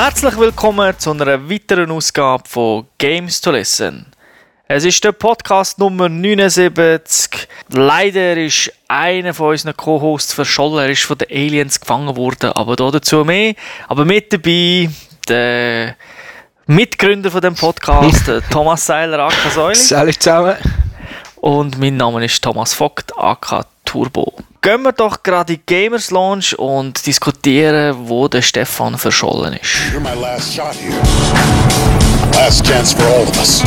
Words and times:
Herzlich 0.00 0.38
willkommen 0.38 0.96
zu 0.96 1.10
einer 1.10 1.50
weiteren 1.50 1.90
Ausgabe 1.90 2.44
von 2.48 2.86
Games 2.98 3.40
to 3.40 3.50
Listen. 3.50 4.06
Es 4.68 4.84
ist 4.84 5.02
der 5.02 5.10
Podcast 5.10 5.80
Nummer 5.80 6.08
79. 6.08 7.48
Leider 7.70 8.36
ist 8.36 8.72
einer 8.86 9.34
von 9.34 9.50
unseren 9.50 9.76
Co-Hosts 9.76 10.34
verschollen. 10.34 10.84
Er 10.84 10.90
ist 10.90 11.02
von 11.02 11.18
den 11.18 11.28
Aliens 11.28 11.80
gefangen 11.80 12.16
worden, 12.16 12.52
aber 12.52 12.76
dazu 12.76 13.24
mehr. 13.24 13.56
Aber 13.88 14.04
mit 14.04 14.32
dabei 14.32 14.88
der 15.28 15.96
Mitgründer 16.68 17.32
von 17.32 17.40
dem 17.40 17.56
Podcast, 17.56 18.30
Thomas 18.52 18.86
Seiler, 18.86 19.18
AK 19.18 19.50
Säule. 19.52 19.74
Salut 19.74 20.22
zusammen. 20.22 20.54
Und 21.34 21.76
mein 21.76 21.96
Name 21.96 22.24
ist 22.24 22.40
Thomas 22.40 22.72
Vogt, 22.72 23.12
AK 23.18 23.66
Turbo. 23.84 24.32
Gehen 24.60 24.82
wir 24.82 24.92
doch 24.92 25.22
gerade 25.22 25.52
in 25.52 25.60
die 25.60 25.66
Gamers 25.66 26.10
Lounge 26.10 26.56
und 26.56 27.06
diskutieren, 27.06 28.08
wo 28.08 28.26
der 28.26 28.42
Stefan 28.42 28.98
verschollen 28.98 29.54
ist. 29.54 29.76
You're 29.92 30.00
my 30.00 30.20
last 30.20 30.52
shot 30.52 30.74
here. 30.74 30.94
Last 32.34 32.66
chance 32.66 32.92
for 32.92 33.06
all 33.06 33.22
of 33.22 33.38
us. 33.38 33.62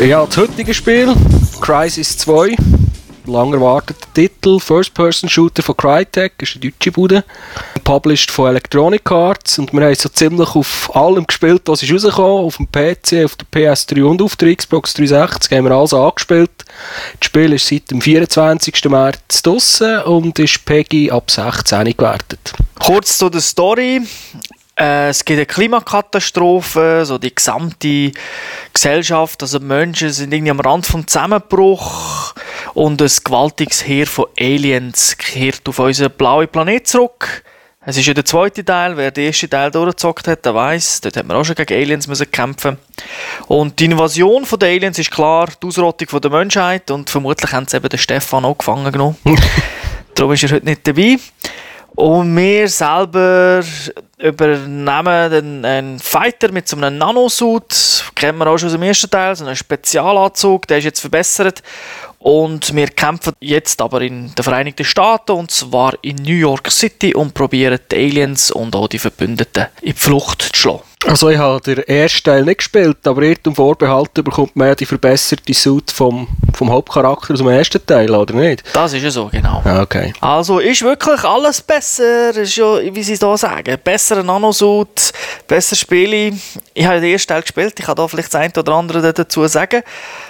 Ja, 0.00 0.24
das 0.24 0.34
heutige 0.38 0.72
Spiel, 0.72 1.14
Crisis 1.60 2.16
2, 2.16 2.56
lang 3.26 3.52
erwarteter 3.52 4.06
Titel, 4.14 4.58
First-Person-Shooter 4.58 5.62
von 5.62 5.76
Crytek, 5.76 6.32
ist 6.38 6.56
eine 6.56 6.70
deutsche 6.70 6.90
Bude, 6.90 7.22
published 7.84 8.30
von 8.30 8.48
Electronic 8.48 9.12
Arts 9.12 9.58
und 9.58 9.74
wir 9.74 9.84
haben 9.84 9.94
so 9.94 10.08
ziemlich 10.08 10.56
auf 10.56 10.90
allem 10.96 11.26
gespielt, 11.26 11.64
was 11.66 11.82
ist 11.82 11.92
rausgekommen, 11.92 12.46
auf 12.46 12.56
dem 12.56 12.66
PC, 12.72 13.26
auf 13.26 13.36
der 13.36 13.46
PS3 13.52 14.02
und 14.02 14.22
auf 14.22 14.36
der 14.36 14.56
Xbox 14.56 14.94
360 14.94 15.58
haben 15.58 15.66
wir 15.66 15.72
alles 15.72 15.92
angespielt. 15.92 16.50
Das 17.18 17.26
Spiel 17.26 17.52
ist 17.52 17.68
seit 17.68 17.90
dem 17.90 18.00
24. 18.00 18.82
März 18.86 19.42
draussen 19.42 20.00
und 20.04 20.38
ist 20.38 20.64
PEGI 20.64 21.10
ab 21.10 21.30
16 21.30 21.84
gewertet. 21.94 22.54
Kurz 22.78 23.18
zu 23.18 23.28
der 23.28 23.42
Story. 23.42 24.00
Äh, 24.80 25.10
es 25.10 25.24
gibt 25.26 25.36
eine 25.36 25.46
Klimakatastrophe, 25.46 27.02
so 27.04 27.18
die 27.18 27.34
gesamte 27.34 28.12
Gesellschaft, 28.72 29.42
also 29.42 29.58
die 29.58 29.66
Menschen 29.66 30.10
sind 30.10 30.32
irgendwie 30.32 30.52
am 30.52 30.60
Rand 30.60 30.86
vom 30.86 31.06
Zusammenbruch 31.06 32.34
und 32.72 33.02
ein 33.02 33.10
gewaltiges 33.22 33.86
Heer 33.86 34.06
von 34.06 34.24
Aliens 34.38 35.18
kehrt 35.18 35.68
auf 35.68 35.78
unseren 35.78 36.12
blauen 36.12 36.48
Planet 36.48 36.88
zurück. 36.88 37.44
Es 37.84 37.98
ist 37.98 38.06
ja 38.06 38.14
der 38.14 38.24
zweite 38.24 38.64
Teil, 38.64 38.96
wer 38.96 39.10
den 39.10 39.26
ersten 39.26 39.50
Teil 39.50 39.70
durchgezockt 39.70 40.28
hat, 40.28 40.44
der 40.46 40.54
weiß, 40.54 41.02
dort 41.02 41.16
hat 41.16 41.26
man 41.26 41.36
auch 41.36 41.44
schon 41.44 41.56
gegen 41.56 41.74
Aliens 41.74 42.06
müssen 42.06 42.30
kämpfen. 42.30 42.78
Und 43.48 43.78
die 43.80 43.86
Invasion 43.86 44.46
der 44.58 44.68
Aliens 44.68 44.98
ist 44.98 45.10
klar 45.10 45.48
die 45.62 45.66
Ausrottung 45.66 46.08
von 46.08 46.20
der 46.22 46.30
Menschheit 46.30 46.90
und 46.90 47.10
vermutlich 47.10 47.52
haben 47.52 47.66
sie 47.66 47.76
eben 47.76 47.88
den 47.88 47.98
Stefan 47.98 48.46
auch 48.46 48.56
gefangen 48.56 48.92
genommen. 48.92 49.16
Darum 50.14 50.32
ist 50.32 50.42
er 50.42 50.52
heute 50.52 50.66
nicht 50.66 50.86
dabei. 50.86 51.18
Und 51.96 52.36
wir 52.36 52.68
selber 52.68 53.62
übernehmen 54.18 55.30
den, 55.30 55.64
einen 55.64 55.98
Fighter 55.98 56.52
mit 56.52 56.68
so 56.68 56.76
einem 56.76 56.98
Nanosuit. 56.98 58.04
Kennen 58.14 58.38
wir 58.38 58.46
auch 58.46 58.58
schon 58.58 58.68
aus 58.68 58.72
dem 58.72 58.82
ersten 58.82 59.10
Teil, 59.10 59.34
so 59.34 59.44
einen 59.44 59.56
Spezialanzug, 59.56 60.66
der 60.66 60.78
ist 60.78 60.84
jetzt 60.84 61.00
verbessert. 61.00 61.62
Und 62.18 62.74
wir 62.74 62.88
kämpfen 62.88 63.32
jetzt 63.40 63.80
aber 63.80 64.02
in 64.02 64.34
den 64.34 64.44
Vereinigten 64.44 64.84
Staaten 64.84 65.32
und 65.32 65.50
zwar 65.50 65.94
in 66.02 66.16
New 66.16 66.34
York 66.34 66.70
City 66.70 67.14
und 67.14 67.32
probieren 67.32 67.78
die 67.90 67.96
Aliens 67.96 68.50
und 68.50 68.76
auch 68.76 68.88
die 68.88 68.98
Verbündeten 68.98 69.66
in 69.80 69.92
die 69.94 69.98
Flucht 69.98 70.42
zu 70.42 70.50
schlagen. 70.54 70.89
Also 71.06 71.30
ich 71.30 71.38
habe 71.38 71.60
den 71.62 71.78
ersten 71.84 72.24
Teil 72.24 72.44
nicht 72.44 72.58
gespielt, 72.58 72.98
aber 73.06 73.22
Irrtum 73.22 73.54
Vorbehalt 73.54 74.12
bekommt 74.12 74.54
man 74.54 74.68
ja 74.68 74.74
die 74.74 74.84
verbesserte 74.84 75.54
Suit 75.54 75.90
vom, 75.90 76.28
vom 76.54 76.70
Hauptcharakter 76.70 77.32
aus 77.32 77.38
dem 77.38 77.48
ersten 77.48 77.84
Teil, 77.84 78.14
oder 78.14 78.34
nicht? 78.34 78.62
Das 78.74 78.92
ist 78.92 79.02
ja 79.02 79.10
so, 79.10 79.28
genau. 79.32 79.62
Ja, 79.64 79.80
okay. 79.80 80.12
Also 80.20 80.58
ist 80.58 80.82
wirklich 80.82 81.24
alles 81.24 81.62
besser, 81.62 82.36
ist 82.36 82.54
ja, 82.54 82.80
wie 82.94 83.02
sie 83.02 83.14
es 83.14 83.20
hier 83.20 83.36
sagen, 83.38 83.78
besserer 83.82 84.22
Nanosuit, 84.22 85.12
besser 85.48 85.74
Spiele. 85.74 86.36
Ich 86.74 86.84
habe 86.84 87.00
den 87.00 87.12
ersten 87.12 87.28
Teil 87.28 87.42
gespielt, 87.42 87.74
ich 87.78 87.86
kann 87.86 87.96
da 87.96 88.06
vielleicht 88.06 88.34
das 88.34 88.40
eine 88.40 88.52
oder 88.54 88.74
andere 88.74 89.14
dazu 89.14 89.46
sagen. 89.46 89.82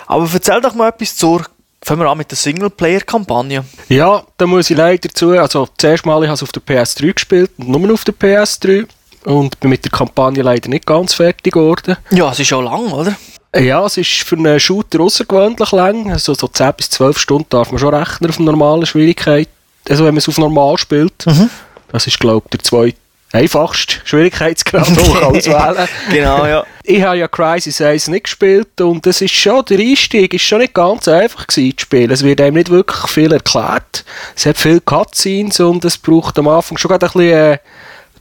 Aber 0.06 0.28
erzähl 0.32 0.60
doch 0.60 0.75
mal 0.75 0.91
etwas 0.91 1.16
zur, 1.16 1.47
fangen 1.82 2.00
wir 2.00 2.09
an 2.09 2.19
mit 2.19 2.30
der 2.30 2.38
Singleplayer-Kampagne. 2.38 3.64
Ja, 3.88 4.22
da 4.36 4.47
muss 4.47 4.70
ich 4.70 4.76
leider 4.76 5.09
zu, 5.09 5.30
also 5.30 5.69
zuerst 5.76 6.06
mal, 6.06 6.22
ich 6.22 6.28
habe 6.28 6.34
es 6.34 6.42
auf 6.44 6.53
der 6.53 6.62
PS3 6.62 7.12
gespielt, 7.12 7.50
und 7.59 7.70
nur 7.70 7.92
auf 7.92 8.04
der 8.04 8.14
PS3 8.14 8.86
und 9.25 9.58
bin 9.60 9.70
mit 9.70 9.84
der 9.84 9.92
Kampagne 9.92 10.42
leider 10.42 10.69
nicht 10.69 10.86
ganz 10.86 11.14
fertig 11.14 11.54
geworden. 11.54 11.97
Ja, 12.10 12.31
es 12.31 12.41
ist 12.41 12.48
schon 12.48 12.64
lang, 12.64 12.92
oder? 12.92 13.16
Ja, 13.56 13.84
es 13.84 13.97
ist 13.97 14.22
für 14.22 14.36
einen 14.36 14.60
Shooter 14.60 15.00
außergewöhnlich 15.00 15.72
lang, 15.72 16.12
also 16.12 16.34
so 16.34 16.47
10 16.47 16.72
bis 16.76 16.91
12 16.91 17.19
Stunden 17.19 17.48
darf 17.50 17.72
man 17.72 17.80
schon 17.80 17.94
rechnen 17.94 18.30
auf 18.30 18.38
normale 18.38 18.86
Schwierigkeit, 18.86 19.48
also 19.88 20.04
wenn 20.04 20.14
man 20.14 20.19
es 20.19 20.28
auf 20.28 20.38
normal 20.38 20.78
spielt. 20.78 21.26
Das 21.91 22.06
ist 22.06 22.20
glaube 22.20 22.47
ich 22.47 22.50
der 22.50 22.60
zweite 22.60 22.97
einfachste 23.32 23.97
Schwierigkeitsgrad, 24.04 24.88
den 24.88 25.09
man 25.09 25.20
kann 25.20 25.36
auswählen 25.36 25.88
Genau, 26.10 26.47
ja. 26.47 26.64
Ich 26.82 27.03
habe 27.03 27.19
ja 27.19 27.28
Crisis 27.28 27.80
1 27.80 28.09
nicht 28.09 28.25
gespielt 28.25 28.80
und 28.80 29.06
es 29.06 29.20
ist 29.20 29.34
schon, 29.34 29.64
der 29.66 29.78
Einstieg 29.78 30.34
ist 30.34 30.42
schon 30.42 30.59
nicht 30.59 30.75
ganz 30.75 31.06
einfach 31.06 31.47
gewesen, 31.47 31.76
zu 31.76 31.82
spielen. 31.82 32.10
Es 32.10 32.25
wird 32.25 32.41
einem 32.41 32.56
nicht 32.56 32.70
wirklich 32.70 33.09
viel 33.09 33.32
erklärt. 33.32 34.04
Es 34.34 34.47
hat 34.47 34.59
viele 34.59 34.80
Cutscenes 34.80 35.60
und 35.60 35.84
es 35.84 35.98
braucht 35.98 36.38
am 36.38 36.48
Anfang 36.48 36.78
schon 36.78 36.88
gerade 36.88 37.06
ein 37.06 37.12
bisschen 37.12 37.53
äh, 37.53 37.59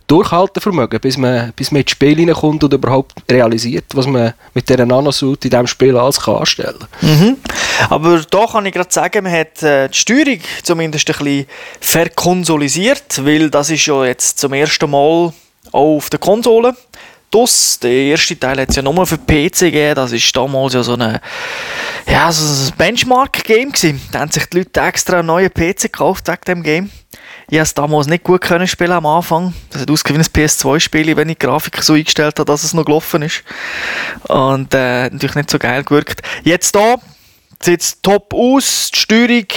Durchhaltevermögen, 0.09 0.99
bis 0.99 1.17
man, 1.17 1.53
bis 1.55 1.71
man 1.71 1.81
ins 1.81 1.91
Spiel 1.91 2.15
hineinkommt 2.15 2.63
und 2.63 2.73
überhaupt 2.73 3.13
realisiert, 3.29 3.85
was 3.93 4.07
man 4.07 4.33
mit 4.53 4.67
dieser 4.67 4.85
Nanosuit 4.85 5.45
in 5.45 5.51
diesem 5.51 5.67
Spiel 5.67 5.95
alles 5.95 6.19
kann 6.19 6.35
anstellen 6.37 6.87
Mhm. 7.01 7.37
Aber 7.89 8.21
da 8.29 8.45
kann 8.45 8.65
ich 8.65 8.73
gerade 8.73 8.91
sagen, 8.91 9.23
man 9.23 9.31
hat 9.31 9.63
äh, 9.63 9.87
die 9.87 9.97
Steuerung 9.97 10.39
zumindest 10.63 11.09
ein 11.09 11.17
bisschen 11.17 11.45
verkonsolisiert, 11.79 13.23
weil 13.23 13.49
das 13.49 13.69
ist 13.69 13.85
ja 13.85 14.03
jetzt 14.05 14.39
zum 14.39 14.53
ersten 14.53 14.89
Mal 14.89 14.97
auch 14.97 15.33
auf 15.71 16.09
der 16.09 16.19
Konsole. 16.19 16.75
Das, 17.31 17.79
der 17.79 17.91
erste 17.91 18.39
Teil 18.39 18.59
hat 18.59 18.69
es 18.69 18.75
ja 18.75 18.81
nur 18.81 19.05
für 19.05 19.17
PC 19.17 19.59
gegeben, 19.59 19.95
das 19.95 20.11
ist 20.11 20.35
damals 20.35 20.73
ja 20.73 20.81
so 20.81 20.93
eine, 20.93 21.21
ja, 22.07 22.31
so 22.31 22.71
ein 22.71 22.77
Benchmark-Game. 22.77 23.71
Da 24.11 24.21
haben 24.21 24.31
sich 24.31 24.47
die 24.47 24.57
Leute 24.57 24.81
extra 24.81 25.19
einen 25.19 25.27
neuen 25.27 25.51
PC 25.51 25.83
gekauft 25.83 26.27
wegen 26.27 26.41
dem 26.47 26.63
Game. 26.63 26.89
Ich 27.51 27.57
konnte 27.57 27.63
es 27.63 27.73
damals 27.73 28.07
nicht 28.07 28.23
gut 28.23 28.41
können 28.41 28.67
spielen 28.67 28.91
am 28.91 29.07
Anfang. 29.07 29.55
Das 29.71 29.81
hat 29.81 29.89
ausgesehen 29.89 30.21
wie 30.21 30.23
ein 30.23 30.47
PS2-Spiel, 30.47 31.17
wenn 31.17 31.29
ich 31.29 31.39
die 31.39 31.47
Grafik 31.47 31.81
so 31.81 31.93
eingestellt 31.93 32.37
habe, 32.37 32.45
dass 32.45 32.63
es 32.63 32.75
noch 32.75 32.85
gelaufen 32.85 33.23
ist. 33.23 33.43
Und 34.27 34.71
äh, 34.75 35.09
natürlich 35.09 35.33
nicht 35.33 35.49
so 35.49 35.57
geil 35.57 35.83
gewirkt. 35.83 36.21
Jetzt 36.43 36.75
da 36.75 36.97
sieht 37.59 37.81
es 37.81 38.01
top 38.03 38.35
aus, 38.35 38.91
die 38.93 38.99
Steuerung 38.99 39.47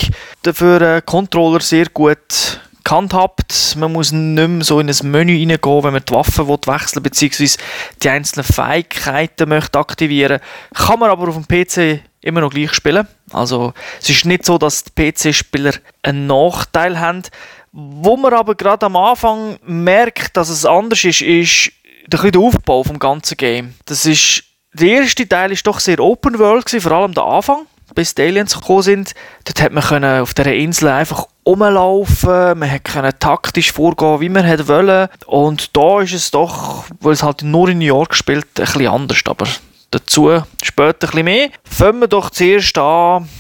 dafür 0.43 0.81
äh, 0.81 1.03
Controller 1.03 1.61
sehr 1.61 1.91
gut 1.91 2.61
gehandhabt. 2.83 3.77
Man 3.77 3.93
muss 3.93 4.11
nicht 4.11 4.49
mehr 4.49 4.65
so 4.65 4.81
in 4.81 4.89
ein 4.89 5.11
Menü 5.11 5.35
reingehen, 5.35 5.85
wenn 5.85 5.93
man 5.93 6.03
die 6.03 6.15
Waffen 6.15 6.49
wechseln 6.49 7.03
bzw. 7.03 7.59
die 8.03 8.09
einzelnen 8.09 8.45
Fähigkeiten 8.45 9.51
möchte 9.51 9.79
aktivieren. 9.79 10.41
Kann 10.75 10.99
man 10.99 11.11
aber 11.11 11.29
auf 11.29 11.37
dem 11.37 11.47
PC 11.47 12.01
immer 12.23 12.41
noch 12.41 12.55
gleich 12.55 12.73
spielen. 12.73 13.07
Also 13.33 13.75
es 14.01 14.09
ist 14.09 14.25
nicht 14.25 14.47
so, 14.47 14.57
dass 14.57 14.85
die 14.85 15.13
PC-Spieler 15.13 15.75
einen 16.03 16.27
Nachteil 16.27 16.99
haben. 16.99 17.23
Wo 17.73 18.19
man 18.19 18.35
aber 18.35 18.55
gerade 18.55 18.85
am 18.87 18.97
Anfang 18.97 19.57
merkt, 19.65 20.37
dass 20.37 20.51
es 20.51 20.67
anders 20.67 21.05
ist, 21.05 21.23
ist 21.23 21.73
der, 22.07 22.21
Aufbau 22.39 22.83
vom 22.83 22.99
ganzen 22.99 23.39
Game. 23.39 23.75
Das 23.87 24.05
ist, 24.05 24.45
der 24.75 24.89
erste 24.89 25.27
Teil 25.27 25.53
ist 25.53 25.67
doch 25.67 25.81
sehr 25.81 25.99
Open 25.99 26.39
World 26.39 26.67
gewesen, 26.67 26.83
vor 26.83 26.93
allem 26.93 27.15
der 27.15 27.25
Anfang, 27.25 27.67
bis 27.95 28.15
die 28.15 28.23
Aliens 28.23 28.55
gekommen 28.55 28.83
sind. 28.83 29.15
Dort 29.45 29.63
hat 29.63 29.73
man 29.73 29.83
können 29.83 30.21
auf 30.21 30.35
der 30.35 30.55
Insel 30.55 30.89
einfach 30.89 31.29
rumlaufen, 31.47 32.59
man 32.59 32.83
können 32.83 33.13
taktisch 33.19 33.73
vorgehen, 33.73 34.21
wie 34.21 34.29
man 34.29 34.45
hätte 34.45 34.69
wollen. 34.69 35.09
Und 35.25 35.75
da 35.75 36.03
ist 36.03 36.13
es 36.13 36.31
doch, 36.31 36.85
weil 37.01 37.15
es 37.15 37.23
halt 37.23 37.43
nur 37.43 37.71
in 37.71 37.79
New 37.79 37.87
York 37.87 38.15
spielt, 38.15 38.45
ein 38.59 38.67
bisschen 38.67 38.87
anders. 38.89 39.21
Aber 39.25 39.49
dazu 39.91 40.43
später 40.63 41.07
ein 41.07 41.11
bisschen 41.11 41.25
mehr. 41.25 41.51
Fangen 41.65 42.01
wir 42.01 42.09
doch 42.09 42.29
zuerst 42.29 42.77
an 42.77 43.31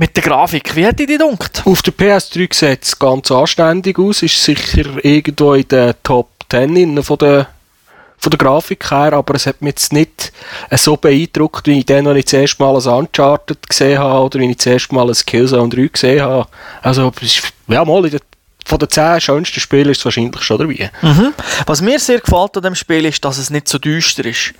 mit 0.00 0.16
der 0.16 0.22
Grafik. 0.22 0.74
Wie 0.74 0.86
hat 0.86 0.98
die 0.98 1.04
die 1.04 1.18
gedacht? 1.18 1.62
Auf 1.66 1.82
der 1.82 1.92
PS3 1.92 2.54
sieht 2.54 2.84
es 2.84 2.98
ganz 2.98 3.30
anständig 3.30 3.98
aus, 3.98 4.22
ist 4.22 4.42
sicher 4.42 4.86
irgendwo 5.04 5.52
in 5.52 5.68
den 5.68 5.92
Top 6.02 6.30
10 6.48 6.74
innen 6.74 7.04
von 7.04 7.18
der, 7.18 7.48
von 8.16 8.30
der 8.30 8.38
Grafik 8.38 8.90
her, 8.90 9.12
aber 9.12 9.34
es 9.34 9.44
hat 9.44 9.60
mich 9.60 9.72
jetzt 9.72 9.92
nicht 9.92 10.32
äh, 10.70 10.78
so 10.78 10.96
beeindruckt, 10.96 11.66
wie 11.66 11.80
ich 11.80 11.84
dann, 11.84 12.06
als 12.06 12.16
ich 12.16 12.24
das 12.24 12.32
erste 12.32 12.62
Mal 12.62 12.76
ein 12.76 12.88
Uncharted 12.88 13.68
gesehen 13.68 13.98
habe 13.98 14.24
oder 14.24 14.40
wie 14.40 14.50
ich 14.50 14.56
das 14.56 14.66
erste 14.66 14.94
Mal 14.94 15.06
ein 15.06 15.14
Killzone 15.26 15.68
3 15.68 15.88
gesehen 15.88 16.22
habe. 16.22 16.48
Also, 16.80 17.12
ja, 17.68 17.84
mal 17.84 18.02
in 18.06 18.10
der, 18.12 18.20
von 18.64 18.78
den 18.78 18.88
10 18.88 19.20
schönsten 19.20 19.60
Spielen 19.60 19.90
ist 19.90 19.98
es 19.98 20.04
wahrscheinlich 20.06 20.40
schon 20.40 20.58
dabei. 20.60 20.90
Mhm. 21.02 21.34
Was 21.66 21.82
mir 21.82 21.98
sehr 21.98 22.20
gefällt 22.20 22.56
an 22.56 22.62
dem 22.62 22.74
Spiel 22.74 23.04
ist, 23.04 23.22
dass 23.22 23.36
es 23.36 23.50
nicht 23.50 23.68
so 23.68 23.76
düster 23.76 24.24
ist. 24.24 24.54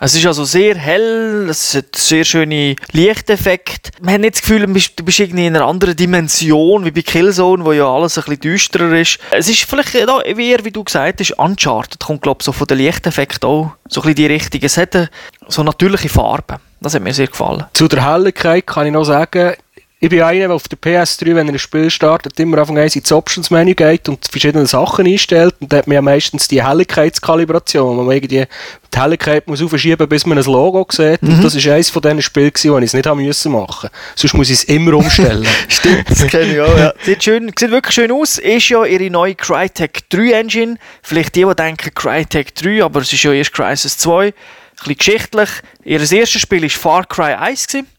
Es 0.00 0.14
ist 0.14 0.26
also 0.26 0.44
sehr 0.44 0.76
hell, 0.76 1.48
es 1.50 1.74
hat 1.74 1.96
sehr 1.96 2.24
schöne 2.24 2.76
Lichteffekte. 2.92 3.90
Man 4.00 4.14
hat 4.14 4.20
nicht 4.20 4.36
das 4.36 4.42
Gefühl, 4.42 4.60
du 4.60 4.72
bist, 4.72 4.92
du 4.96 5.04
bist 5.04 5.18
irgendwie 5.18 5.46
in 5.46 5.56
einer 5.56 5.66
anderen 5.66 5.96
Dimension, 5.96 6.84
wie 6.84 6.92
bei 6.92 7.02
Killzone, 7.02 7.64
wo 7.64 7.72
ja 7.72 7.92
alles 7.92 8.16
ein 8.16 8.22
bisschen 8.22 8.40
düsterer 8.40 8.96
ist. 8.96 9.18
Es 9.32 9.48
ist 9.48 9.64
vielleicht 9.64 9.96
eher, 9.96 10.64
wie 10.64 10.70
du 10.70 10.84
gesagt 10.84 11.18
hast, 11.18 11.32
Uncharted 11.32 11.98
kommt, 11.98 12.22
glaube 12.22 12.38
ich, 12.40 12.44
so 12.44 12.52
von 12.52 12.68
den 12.68 12.78
Lichteffekten 12.78 13.48
auch 13.48 13.72
so 13.88 14.00
ein 14.00 14.02
bisschen 14.02 14.14
die 14.14 14.26
Richtung. 14.26 14.60
Es 14.62 14.76
hat 14.76 15.10
so 15.48 15.64
natürliche 15.64 16.08
Farben. 16.08 16.58
Das 16.80 16.94
hat 16.94 17.02
mir 17.02 17.12
sehr 17.12 17.26
gefallen. 17.26 17.64
Zu 17.72 17.88
der 17.88 18.08
Helligkeit 18.08 18.68
kann 18.68 18.86
ich 18.86 18.92
noch 18.92 19.02
sagen, 19.02 19.54
ich 20.00 20.10
bin 20.10 20.22
einer, 20.22 20.46
der 20.46 20.52
auf 20.52 20.68
der 20.68 20.78
PS3, 20.78 21.34
wenn 21.34 21.48
er 21.48 21.54
ein 21.54 21.58
Spiel 21.58 21.90
startet, 21.90 22.38
immer 22.38 22.58
Anfang 22.58 22.78
eins 22.78 22.94
ins 22.94 23.10
Options-Menü 23.10 23.74
geht 23.74 24.08
und 24.08 24.28
verschiedene 24.30 24.64
Sachen 24.64 25.06
einstellt. 25.06 25.56
Und 25.58 25.72
da 25.72 25.78
hat 25.78 25.88
man 25.88 25.96
ja 25.96 26.02
meistens 26.02 26.46
die 26.46 26.64
Helligkeitskalibration, 26.64 27.96
wo 27.96 28.02
man 28.02 28.14
irgendwie 28.14 28.46
die 28.46 28.98
Helligkeit 28.98 29.48
muss 29.48 29.60
aufschieben, 29.60 30.08
bis 30.08 30.24
man 30.24 30.38
ein 30.38 30.44
Logo 30.44 30.86
sieht. 30.88 31.20
Und 31.22 31.42
das 31.42 31.56
ist 31.56 31.66
eines 31.66 31.90
von 31.90 32.00
diesen 32.00 32.22
Spielen, 32.22 32.52
wo 32.54 32.78
ich 32.78 32.84
es 32.84 32.94
nicht 32.94 33.08
haben 33.08 33.20
müssen 33.20 33.50
machen. 33.50 33.90
Sonst 34.14 34.34
muss 34.34 34.50
ich 34.50 34.58
es 34.58 34.64
immer 34.64 34.94
umstellen. 34.94 35.48
Stimmt, 35.68 36.08
das 36.08 36.24
kenne 36.28 36.54
ich 36.54 36.60
auch, 36.60 36.78
ja. 36.78 36.94
Sieht, 37.04 37.24
schön, 37.24 37.50
sieht 37.58 37.70
wirklich 37.72 37.94
schön 37.94 38.12
aus. 38.12 38.38
Ist 38.38 38.68
ja 38.68 38.84
ihre 38.84 39.10
neue 39.10 39.34
Crytek 39.34 40.08
3 40.10 40.30
Engine. 40.30 40.76
Vielleicht 41.02 41.34
die, 41.34 41.44
die 41.44 41.54
denken 41.56 41.92
Crytek 41.92 42.54
3, 42.54 42.84
aber 42.84 43.00
es 43.00 43.12
ist 43.12 43.24
ja 43.24 43.32
erst 43.32 43.52
Crysis 43.52 43.98
2. 43.98 44.26
Ein 44.26 44.32
bisschen 44.76 44.96
geschichtlich. 44.96 45.48
Ihr 45.82 45.98
erstes 45.98 46.40
Spiel 46.40 46.62
war 46.62 46.70
Far 46.70 47.04
Cry 47.04 47.34
1. 47.34 47.66
Gewesen 47.66 47.97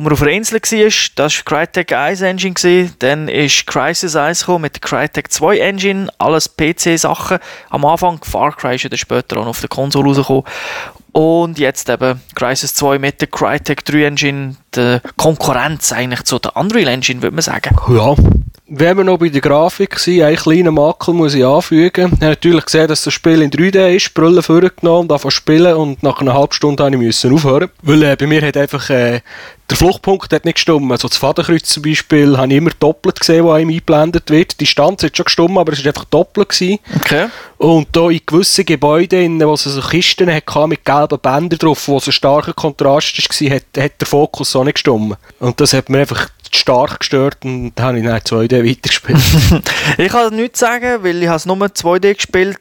wo 0.00 0.04
man 0.04 0.14
auf 0.14 0.22
einer 0.22 0.30
Insel 0.30 0.54
war, 0.54 0.90
das 1.16 1.36
war 1.36 1.44
Crytek 1.44 1.92
1 1.92 2.22
Engine. 2.22 2.90
Dann 3.00 3.28
ist 3.28 3.66
Crysis 3.66 4.16
1 4.16 4.40
gekommen 4.40 4.62
mit 4.62 4.76
der 4.76 4.80
Crytek 4.80 5.30
2 5.30 5.58
Engine, 5.58 6.08
alles 6.16 6.48
PC-Sachen. 6.56 7.38
Am 7.68 7.84
Anfang, 7.84 8.18
Far 8.24 8.56
Cry 8.56 8.76
ist 8.76 8.98
später 8.98 9.36
auch 9.36 9.46
auf 9.46 9.60
der 9.60 9.68
Konsole 9.68 10.08
rausgekommen. 10.08 10.44
Und 11.12 11.58
jetzt 11.58 11.90
eben 11.90 12.18
Crysis 12.34 12.72
2 12.76 12.98
mit 12.98 13.20
der 13.20 13.28
Crytek 13.28 13.84
3 13.84 14.06
Engine, 14.06 14.56
der 14.74 15.02
Konkurrenz 15.18 15.92
eigentlich 15.92 16.22
zu 16.22 16.38
der 16.38 16.56
Unreal 16.56 16.88
Engine, 16.88 17.20
würde 17.20 17.34
man 17.34 17.42
sagen. 17.42 17.76
Ja. 17.90 18.14
Wenn 18.72 18.96
wir 18.96 19.04
noch 19.04 19.18
bei 19.18 19.28
der 19.28 19.40
Grafik 19.40 19.98
sind, 19.98 20.22
einen 20.22 20.36
kleinen 20.36 20.72
Makel 20.72 21.12
muss 21.12 21.34
ich 21.34 21.44
anfügen. 21.44 22.06
Ich 22.06 22.22
habe 22.22 22.24
natürlich 22.24 22.64
gesehen, 22.64 22.86
dass 22.86 23.02
das 23.02 23.12
Spiel 23.12 23.42
in 23.42 23.50
3D 23.50 23.96
ist, 23.96 24.14
Brille 24.14 24.42
vorgenommen 24.42 25.00
und 25.00 25.12
angefangen 25.12 25.32
zu 25.32 25.36
spielen 25.36 25.74
und 25.74 26.02
nach 26.04 26.20
einer 26.20 26.34
halben 26.34 26.52
Stunde 26.52 26.84
habe 26.84 27.04
ich 27.04 27.26
aufhören. 27.26 27.68
Weil 27.82 28.02
äh, 28.04 28.16
bei 28.16 28.28
mir 28.28 28.40
hat 28.40 28.56
einfach 28.56 28.88
äh, 28.88 29.22
der 29.70 29.76
Fluchtpunkt 29.76 30.32
hat 30.32 30.44
nicht 30.44 30.56
gestimmt. 30.56 30.90
Also 30.90 31.08
das 31.08 31.16
Fadenkreuz 31.16 31.68
zum 31.68 31.84
Beispiel 31.84 32.36
habe 32.36 32.48
ich 32.48 32.58
immer 32.58 32.72
doppelt 32.80 33.20
gesehen, 33.20 33.44
wo 33.44 33.52
einem 33.52 33.70
eingeblendet 33.70 34.28
wird. 34.28 34.52
Die 34.52 34.64
Distanz 34.64 35.02
hat 35.04 35.16
schon 35.16 35.24
gestimmt, 35.24 35.56
aber 35.56 35.72
es 35.72 35.84
war 35.84 35.88
einfach 35.88 36.04
doppelt. 36.04 36.48
Gewesen. 36.50 36.78
Okay. 36.96 37.28
Und 37.58 37.88
da 37.92 38.08
in 38.08 38.20
gewissen 38.26 38.64
Gebäuden, 38.64 39.40
wo 39.40 39.54
es 39.54 39.64
so 39.64 39.80
Kisten 39.80 40.32
hatte 40.32 40.66
mit 40.66 40.84
gelben 40.84 41.18
Bändern 41.20 41.58
drauf, 41.58 41.86
wo 41.86 42.00
so 42.00 42.10
ein 42.10 42.12
starker 42.12 42.52
Kontrast 42.52 43.16
war, 43.16 43.50
hat, 43.50 43.64
hat 43.78 44.00
der 44.00 44.06
Fokus 44.06 44.56
auch 44.56 44.64
nicht 44.64 44.74
gestimmt. 44.74 45.16
Und 45.38 45.60
das 45.60 45.72
hat 45.72 45.88
mir 45.88 45.98
einfach 45.98 46.28
stark 46.52 47.00
gestört 47.00 47.38
und 47.44 47.72
dann 47.76 47.86
habe 47.86 47.98
ich 47.98 48.04
dann 48.04 48.18
2D 48.18 48.64
weitergespielt. 48.68 49.18
Ich 49.98 50.10
kann 50.10 50.34
nichts 50.34 50.58
sagen, 50.58 51.02
weil 51.02 51.22
ich 51.22 51.28
habe 51.28 51.36
es 51.36 51.46
nur 51.46 51.56
2D 51.56 52.14
gespielt. 52.14 52.58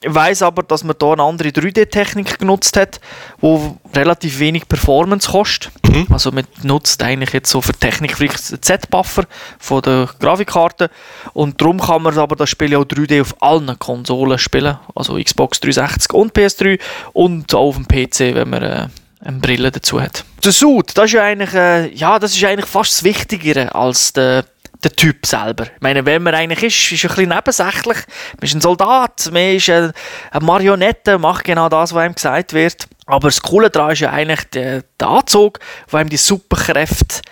Ich 0.00 0.14
weiss 0.14 0.42
aber, 0.42 0.62
dass 0.62 0.84
man 0.84 0.96
hier 1.00 1.12
eine 1.12 1.22
andere 1.22 1.48
3D-Technik 1.48 2.38
genutzt 2.38 2.76
hat, 2.76 3.00
die 3.42 3.70
relativ 3.94 4.38
wenig 4.38 4.68
Performance 4.68 5.30
kostet. 5.30 5.72
Also 6.10 6.30
man 6.36 6.46
nutzt 6.62 7.02
eigentlich 7.02 7.32
jetzt 7.32 7.50
so 7.50 7.60
für 7.60 7.72
Technik 7.72 8.16
den 8.18 8.30
Z-Buffer 8.30 9.24
von 9.58 9.82
der 9.82 10.08
Grafikkarte 10.20 10.90
und 11.32 11.60
darum 11.60 11.80
kann 11.80 12.02
man 12.02 12.16
aber 12.18 12.36
das 12.36 12.50
Spiel 12.50 12.76
auch 12.76 12.84
3D 12.84 13.22
auf 13.22 13.42
allen 13.42 13.76
Konsolen 13.78 14.38
spielen, 14.38 14.78
also 14.94 15.20
Xbox 15.20 15.60
360 15.60 16.12
und 16.12 16.32
PS3 16.32 16.78
und 17.12 17.54
auch 17.54 17.68
auf 17.68 17.76
dem 17.76 17.88
PC, 17.88 18.34
wenn 18.34 18.50
man 18.50 18.62
äh, 18.62 18.88
eine 19.24 19.38
Brille 19.38 19.70
dazu 19.70 20.00
hat. 20.00 20.24
Der 20.44 20.52
Suit, 20.52 20.96
das 20.96 21.06
ist 21.06 21.12
ja 21.12 21.24
eigentlich, 21.24 21.54
äh, 21.54 21.92
ja, 21.94 22.18
das 22.18 22.36
ist 22.36 22.44
eigentlich 22.44 22.70
fast 22.70 22.92
das 22.92 23.02
Wichtigere 23.02 23.74
als 23.74 24.12
der, 24.12 24.44
der 24.82 24.92
Typ 24.92 25.26
selber. 25.26 25.64
Ich 25.64 25.80
meine, 25.80 26.04
wer 26.04 26.20
man 26.20 26.34
eigentlich 26.34 26.62
ist, 26.62 26.92
ist 26.92 27.04
ein 27.04 27.08
bisschen 27.08 27.28
nebensächlich. 27.28 27.96
Man 28.36 28.42
ist 28.42 28.54
ein 28.54 28.60
Soldat, 28.60 29.30
man 29.32 29.56
ist 29.56 29.70
eine, 29.70 29.92
Marionette, 30.40 31.18
macht 31.18 31.44
genau 31.44 31.68
das, 31.68 31.94
was 31.94 32.02
einem 32.02 32.14
gesagt 32.14 32.52
wird. 32.52 32.88
Aber 33.06 33.28
das 33.28 33.40
Coole 33.40 33.70
daran 33.70 33.92
ist 33.92 34.00
ja 34.00 34.10
eigentlich 34.10 34.44
der, 34.50 34.82
Anzug, 35.00 35.60
der 35.90 36.00
einem 36.00 36.10
die 36.10 36.16
Superkräfte 36.16 37.22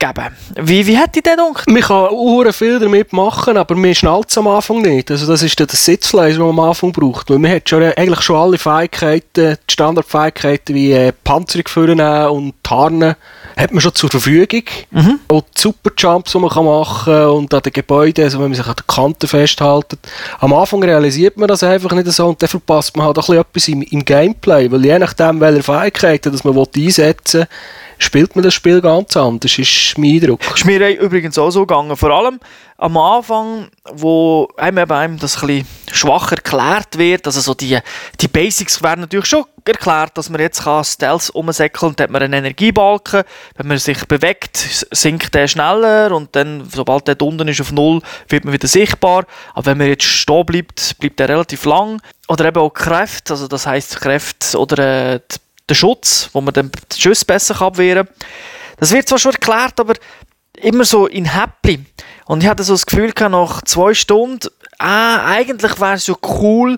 geben. 0.00 0.34
Wie, 0.56 0.86
wie 0.86 0.98
hat 0.98 1.14
die 1.14 1.22
den 1.22 1.36
gedacht? 1.36 1.68
Man 1.68 1.82
kann 1.82 2.06
auch 2.06 2.52
viel 2.52 2.78
damit 2.80 3.12
machen, 3.12 3.56
aber 3.56 3.76
man 3.76 3.94
schnallt 3.94 4.30
es 4.30 4.38
am 4.38 4.48
Anfang 4.48 4.82
nicht. 4.82 5.10
Also 5.10 5.26
das 5.26 5.42
ist 5.42 5.60
das 5.60 5.84
Sitzfleisch, 5.84 6.32
das 6.32 6.38
man 6.38 6.48
am 6.48 6.60
Anfang 6.60 6.90
braucht. 6.90 7.30
Weil 7.30 7.38
man 7.38 7.52
hat 7.52 7.68
schon, 7.68 7.82
eigentlich 7.82 8.22
schon 8.22 8.36
alle 8.36 8.58
Fähigkeiten, 8.58 9.56
die 9.68 9.72
Standardfähigkeiten 9.72 10.74
wie 10.74 10.92
äh, 10.92 11.12
Panzerung 11.12 11.68
führen 11.68 12.00
und 12.00 12.54
Tarnen, 12.64 13.14
hat 13.56 13.72
man 13.72 13.80
schon 13.80 13.94
zur 13.94 14.10
Verfügung. 14.10 14.62
Auch 15.28 15.42
die 15.42 15.60
Superjumps, 15.60 16.32
die 16.32 16.38
man 16.38 16.50
kann 16.50 16.64
machen 16.64 17.12
kann 17.12 17.28
und 17.28 17.52
an 17.52 17.60
den 17.60 17.72
Gebäuden, 17.72 18.24
also 18.24 18.38
wenn 18.38 18.48
man 18.48 18.54
sich 18.54 18.66
an 18.66 18.74
den 18.74 18.86
Kanten 18.86 19.28
festhält. 19.28 19.86
Am 20.38 20.52
Anfang 20.54 20.82
realisiert 20.82 21.36
man 21.36 21.48
das 21.48 21.62
einfach 21.62 21.92
nicht 21.92 22.10
so 22.10 22.26
und 22.28 22.40
dann 22.40 22.48
verpasst 22.48 22.96
man 22.96 23.06
halt 23.06 23.18
auch 23.18 23.28
ein 23.28 23.42
bisschen 23.52 23.82
etwas 23.82 23.92
im, 23.92 23.98
im 23.98 24.04
Gameplay, 24.04 24.70
weil 24.70 24.84
je 24.84 24.98
nachdem, 24.98 25.40
welche 25.40 25.62
Fähigkeiten 25.62 26.32
dass 26.32 26.44
man 26.44 26.56
einsetzen 26.56 27.40
will, 27.40 27.48
spielt 28.00 28.34
man 28.34 28.42
das 28.42 28.54
Spiel 28.54 28.80
ganz 28.80 29.16
anders, 29.16 29.58
ist 29.58 29.96
mein 29.98 30.14
Eindruck. 30.14 30.40
Ist 30.56 30.64
mir 30.64 30.98
übrigens 30.98 31.38
auch 31.38 31.50
so 31.50 31.66
gegangen. 31.66 31.96
Vor 31.96 32.10
allem 32.10 32.40
am 32.78 32.96
Anfang, 32.96 33.68
wo 33.92 34.48
einem, 34.56 35.18
das 35.18 35.42
ein 35.42 35.46
bisschen 35.46 35.66
schwach 35.92 36.32
erklärt 36.32 36.96
wird, 36.96 37.26
also 37.26 37.40
so 37.40 37.52
die, 37.52 37.78
die 38.20 38.28
Basics 38.28 38.82
werden 38.82 39.02
natürlich 39.02 39.26
schon 39.26 39.44
erklärt, 39.66 40.16
dass 40.16 40.30
man 40.30 40.40
jetzt 40.40 40.64
kann 40.64 40.82
Stealth 40.82 41.30
umsäckeln 41.30 41.90
und 41.90 42.00
hat 42.00 42.10
man 42.10 42.22
einen 42.22 42.32
Energiebalken. 42.32 43.22
Wenn 43.56 43.68
man 43.68 43.78
sich 43.78 44.06
bewegt, 44.06 44.86
sinkt 44.90 45.34
der 45.34 45.46
schneller 45.46 46.12
und 46.12 46.34
dann, 46.34 46.66
sobald 46.74 47.06
der 47.06 47.20
unten 47.20 47.48
ist 47.48 47.60
auf 47.60 47.70
Null, 47.70 48.00
wird 48.28 48.44
man 48.44 48.54
wieder 48.54 48.68
sichtbar. 48.68 49.26
Aber 49.54 49.66
wenn 49.66 49.78
man 49.78 49.88
jetzt 49.88 50.04
stehen 50.04 50.46
bleibt, 50.46 50.98
bleibt 50.98 51.18
der 51.18 51.28
relativ 51.28 51.66
lang. 51.66 52.00
Oder 52.28 52.46
eben 52.46 52.60
auch 52.60 52.70
Kräfte, 52.70 53.34
also 53.34 53.46
das 53.46 53.66
heißt 53.66 54.00
Kräfte 54.00 54.58
oder 54.58 55.14
äh, 55.16 55.20
der 55.70 55.74
Schutz, 55.74 56.28
wo 56.32 56.40
man 56.40 56.52
dann 56.52 56.70
die 56.92 57.00
Schüsse 57.00 57.24
besser 57.24 57.60
abwehren 57.60 58.06
kann. 58.06 58.14
Das 58.78 58.92
wird 58.92 59.08
zwar 59.08 59.18
schon 59.18 59.32
erklärt, 59.32 59.78
aber 59.78 59.94
immer 60.60 60.84
so 60.84 61.06
in 61.06 61.26
Happy. 61.26 61.84
Und 62.26 62.42
ich 62.42 62.48
hatte 62.48 62.62
so 62.62 62.74
das 62.74 62.86
Gefühl 62.86 63.12
nach 63.18 63.62
zwei 63.62 63.94
Stunden, 63.94 64.48
ah, 64.78 65.26
eigentlich 65.26 65.80
wäre 65.80 65.94
es 65.94 66.04
so 66.04 66.16
cool, 66.40 66.76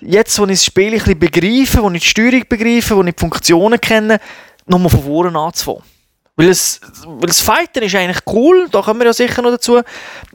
jetzt, 0.00 0.38
wo 0.38 0.44
ich 0.44 0.50
das 0.50 0.64
Spiel 0.64 0.92
ein 0.92 0.98
bisschen 0.98 1.18
begreife, 1.18 1.82
wo 1.82 1.90
ich 1.90 2.02
die 2.02 2.08
Steuerung 2.08 2.44
begreife, 2.48 2.96
wo 2.96 3.02
ich 3.02 3.14
die 3.14 3.20
Funktionen 3.20 3.80
kenne, 3.80 4.20
nochmal 4.66 4.90
von 4.90 5.02
vorne 5.02 5.38
anzufangen. 5.38 5.82
Weil 6.42 6.50
es, 6.50 6.80
weil 7.06 7.26
das 7.28 7.40
Fighten 7.40 7.82
ist 7.82 7.94
eigentlich 7.94 8.20
cool, 8.26 8.68
da 8.70 8.82
kommen 8.82 9.00
wir 9.00 9.06
ja 9.06 9.12
sicher 9.12 9.40
noch 9.42 9.50
dazu, 9.50 9.80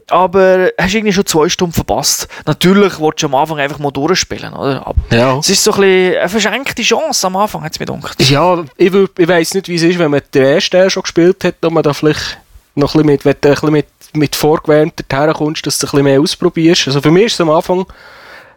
aber 0.08 0.70
hast 0.78 0.94
irgendwie 0.94 1.12
schon 1.12 1.26
zwei 1.26 1.48
Stunden 1.48 1.74
verpasst. 1.74 2.28
Natürlich 2.46 2.98
wolltest 2.98 3.22
du 3.24 3.26
am 3.26 3.34
Anfang 3.34 3.58
einfach 3.58 3.78
mal 3.78 3.90
durchspielen, 3.90 4.52
oder? 4.54 4.86
Aber 4.86 4.96
Ja. 5.14 5.38
es 5.38 5.48
ist 5.50 5.62
so 5.62 5.72
ein 5.72 5.80
bisschen 5.80 6.18
eine 6.18 6.28
verschenkte 6.28 6.82
Chance 6.82 7.26
am 7.26 7.36
Anfang, 7.36 7.62
hat 7.62 7.72
es 7.72 7.80
mir 7.80 7.86
gedacht. 7.86 8.20
Ja, 8.30 8.64
ich, 8.76 8.92
ich 8.92 9.28
weiss 9.28 9.54
nicht, 9.54 9.68
wie 9.68 9.76
es 9.76 9.82
ist, 9.82 9.98
wenn 9.98 10.10
man 10.10 10.22
den 10.34 10.42
ersten 10.44 10.88
schon 10.90 11.02
gespielt 11.02 11.44
hat, 11.44 11.56
ob 11.62 11.72
man 11.72 11.82
da 11.82 11.92
vielleicht 11.92 12.38
noch 12.74 12.94
ein 12.94 13.02
bisschen 13.02 13.06
mit, 13.06 13.24
wenn 13.24 13.36
du 13.40 13.48
ein 13.48 13.54
bisschen 13.54 13.72
mit, 13.72 13.86
mit 14.14 14.36
vorgewärmter 14.36 15.04
herkommst, 15.10 15.66
dass 15.66 15.78
du 15.78 15.86
ein 15.86 15.90
bisschen 15.90 16.04
mehr 16.04 16.20
ausprobierst. 16.20 16.86
Also 16.88 17.00
für 17.02 17.10
mich 17.10 17.24
ist 17.26 17.34
es 17.34 17.40
am 17.40 17.50
Anfang, 17.50 17.84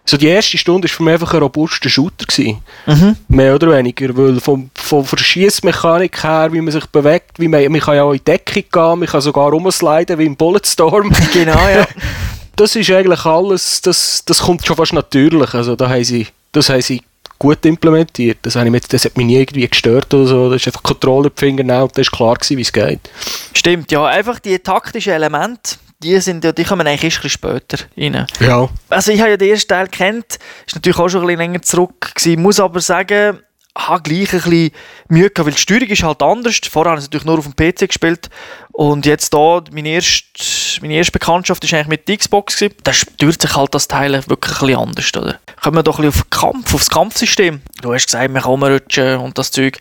so 0.05 0.17
die 0.17 0.27
erste 0.27 0.57
Stunde 0.57 0.87
ist 0.87 0.93
für 0.93 1.03
mich 1.03 1.13
einfach 1.13 1.33
ein 1.33 1.41
robuster 1.41 1.89
Shooter 1.89 2.25
gewesen. 2.25 2.61
Mehr 3.27 3.55
oder 3.55 3.71
weniger, 3.71 4.15
weil 4.17 4.39
vom, 4.39 4.69
von 4.73 5.05
der 5.05 5.17
Schiessmechanik 5.17 6.23
her, 6.23 6.49
wie 6.51 6.61
man 6.61 6.71
sich 6.71 6.85
bewegt, 6.87 7.39
wie 7.39 7.47
man, 7.47 7.71
man 7.71 7.81
kann 7.81 7.95
ja 7.95 8.03
auch 8.03 8.11
in 8.11 8.17
die 8.17 8.25
Deckung 8.25 8.63
gehen, 8.71 8.99
man 8.99 9.07
kann 9.07 9.21
sogar 9.21 9.49
rumsliden 9.49 10.17
wie 10.17 10.25
im 10.25 10.35
Bulletstorm. 10.35 11.11
Genau, 11.33 11.67
ja. 11.69 11.87
das 12.55 12.75
ist 12.75 12.91
eigentlich 12.91 13.25
alles, 13.25 13.81
das, 13.81 14.23
das 14.25 14.39
kommt 14.39 14.65
schon 14.65 14.75
fast 14.75 14.93
natürlich. 14.93 15.53
Also 15.53 15.75
da 15.75 15.89
haben 15.89 16.03
sie, 16.03 16.27
das 16.51 16.69
haben 16.69 16.81
sie 16.81 17.01
gut 17.39 17.65
implementiert. 17.65 18.39
Das, 18.41 18.55
habe 18.55 18.65
ich 18.65 18.71
mit, 18.71 18.91
das 18.91 19.05
hat 19.05 19.17
mich 19.17 19.25
nie 19.25 19.37
irgendwie 19.37 19.67
gestört 19.67 20.13
oder 20.13 20.27
so. 20.27 20.49
Das 20.49 20.61
ist 20.61 20.67
einfach 20.67 20.83
Controller 20.83 21.29
die 21.29 21.39
Finger 21.39 21.83
und 21.83 21.97
dann 21.97 22.01
ist 22.01 22.11
klar 22.11 22.37
wie 22.49 22.61
es 22.61 22.71
geht. 22.71 22.99
Stimmt, 23.53 23.91
ja. 23.91 24.05
Einfach 24.05 24.39
die 24.39 24.59
taktischen 24.59 25.13
Elemente, 25.13 25.77
die, 26.03 26.19
sind, 26.19 26.43
ja- 26.43 26.51
die 26.51 26.63
kommen 26.63 26.85
eigentlich 26.87 27.03
erst 27.03 27.17
ein 27.17 27.21
bisschen 27.23 27.59
später 27.67 27.77
rein. 27.97 28.27
Ja. 28.39 28.69
Also 28.89 29.11
ich 29.11 29.19
habe 29.19 29.31
ja 29.31 29.37
den 29.37 29.49
ersten 29.49 29.67
Teil 29.69 29.87
kennt, 29.87 30.39
ist 30.65 30.75
natürlich 30.75 30.97
auch 30.99 31.09
schon 31.09 31.21
ein 31.21 31.27
bisschen 31.27 31.39
länger 31.39 31.61
zurück 31.61 32.15
gewesen, 32.15 32.41
muss 32.41 32.59
aber 32.59 32.79
sagen, 32.81 33.39
habe 33.77 34.01
gleich 34.03 34.33
ein 34.33 34.41
bisschen 34.41 34.71
Mühe 35.07 35.29
gehabt, 35.29 35.45
weil 35.45 35.53
die 35.53 35.61
Steuerung 35.61 35.87
ist 35.87 36.03
halt 36.03 36.21
anders. 36.21 36.59
Vorher 36.69 36.91
habe 36.91 36.99
ich 36.99 37.05
es 37.05 37.07
natürlich 37.09 37.25
nur 37.25 37.37
auf 37.39 37.47
dem 37.47 37.55
PC 37.55 37.87
gespielt 37.87 38.29
und 38.73 39.05
jetzt 39.05 39.33
da, 39.33 39.61
meine 39.71 39.87
erste, 39.89 40.25
meine 40.81 40.95
erste 40.95 41.13
Bekanntschaft 41.13 41.63
ist 41.63 41.73
eigentlich 41.73 41.87
mit 41.87 42.07
der 42.09 42.17
Xbox 42.17 42.57
gewesen. 42.57 42.75
Da 42.83 42.91
stört 42.91 43.41
sich 43.41 43.55
halt 43.55 43.73
das 43.73 43.87
Teil 43.87 44.11
wirklich 44.27 44.61
ein 44.61 44.67
bisschen 44.67 44.75
anders, 44.77 45.11
oder? 45.15 45.39
Kommen 45.61 45.77
wir 45.77 45.83
doch 45.83 45.99
ein 45.99 46.05
bisschen 46.05 46.21
auf 46.21 46.27
den 46.27 46.29
Kampf, 46.31 46.73
aufs 46.73 46.89
Kampfsystem. 46.89 47.61
Du 47.81 47.93
hast 47.93 48.07
gesagt, 48.07 48.29
man 48.31 48.41
kann 48.41 48.51
rumrutschen 48.51 49.17
und 49.19 49.37
das 49.37 49.51
Zeug. 49.51 49.77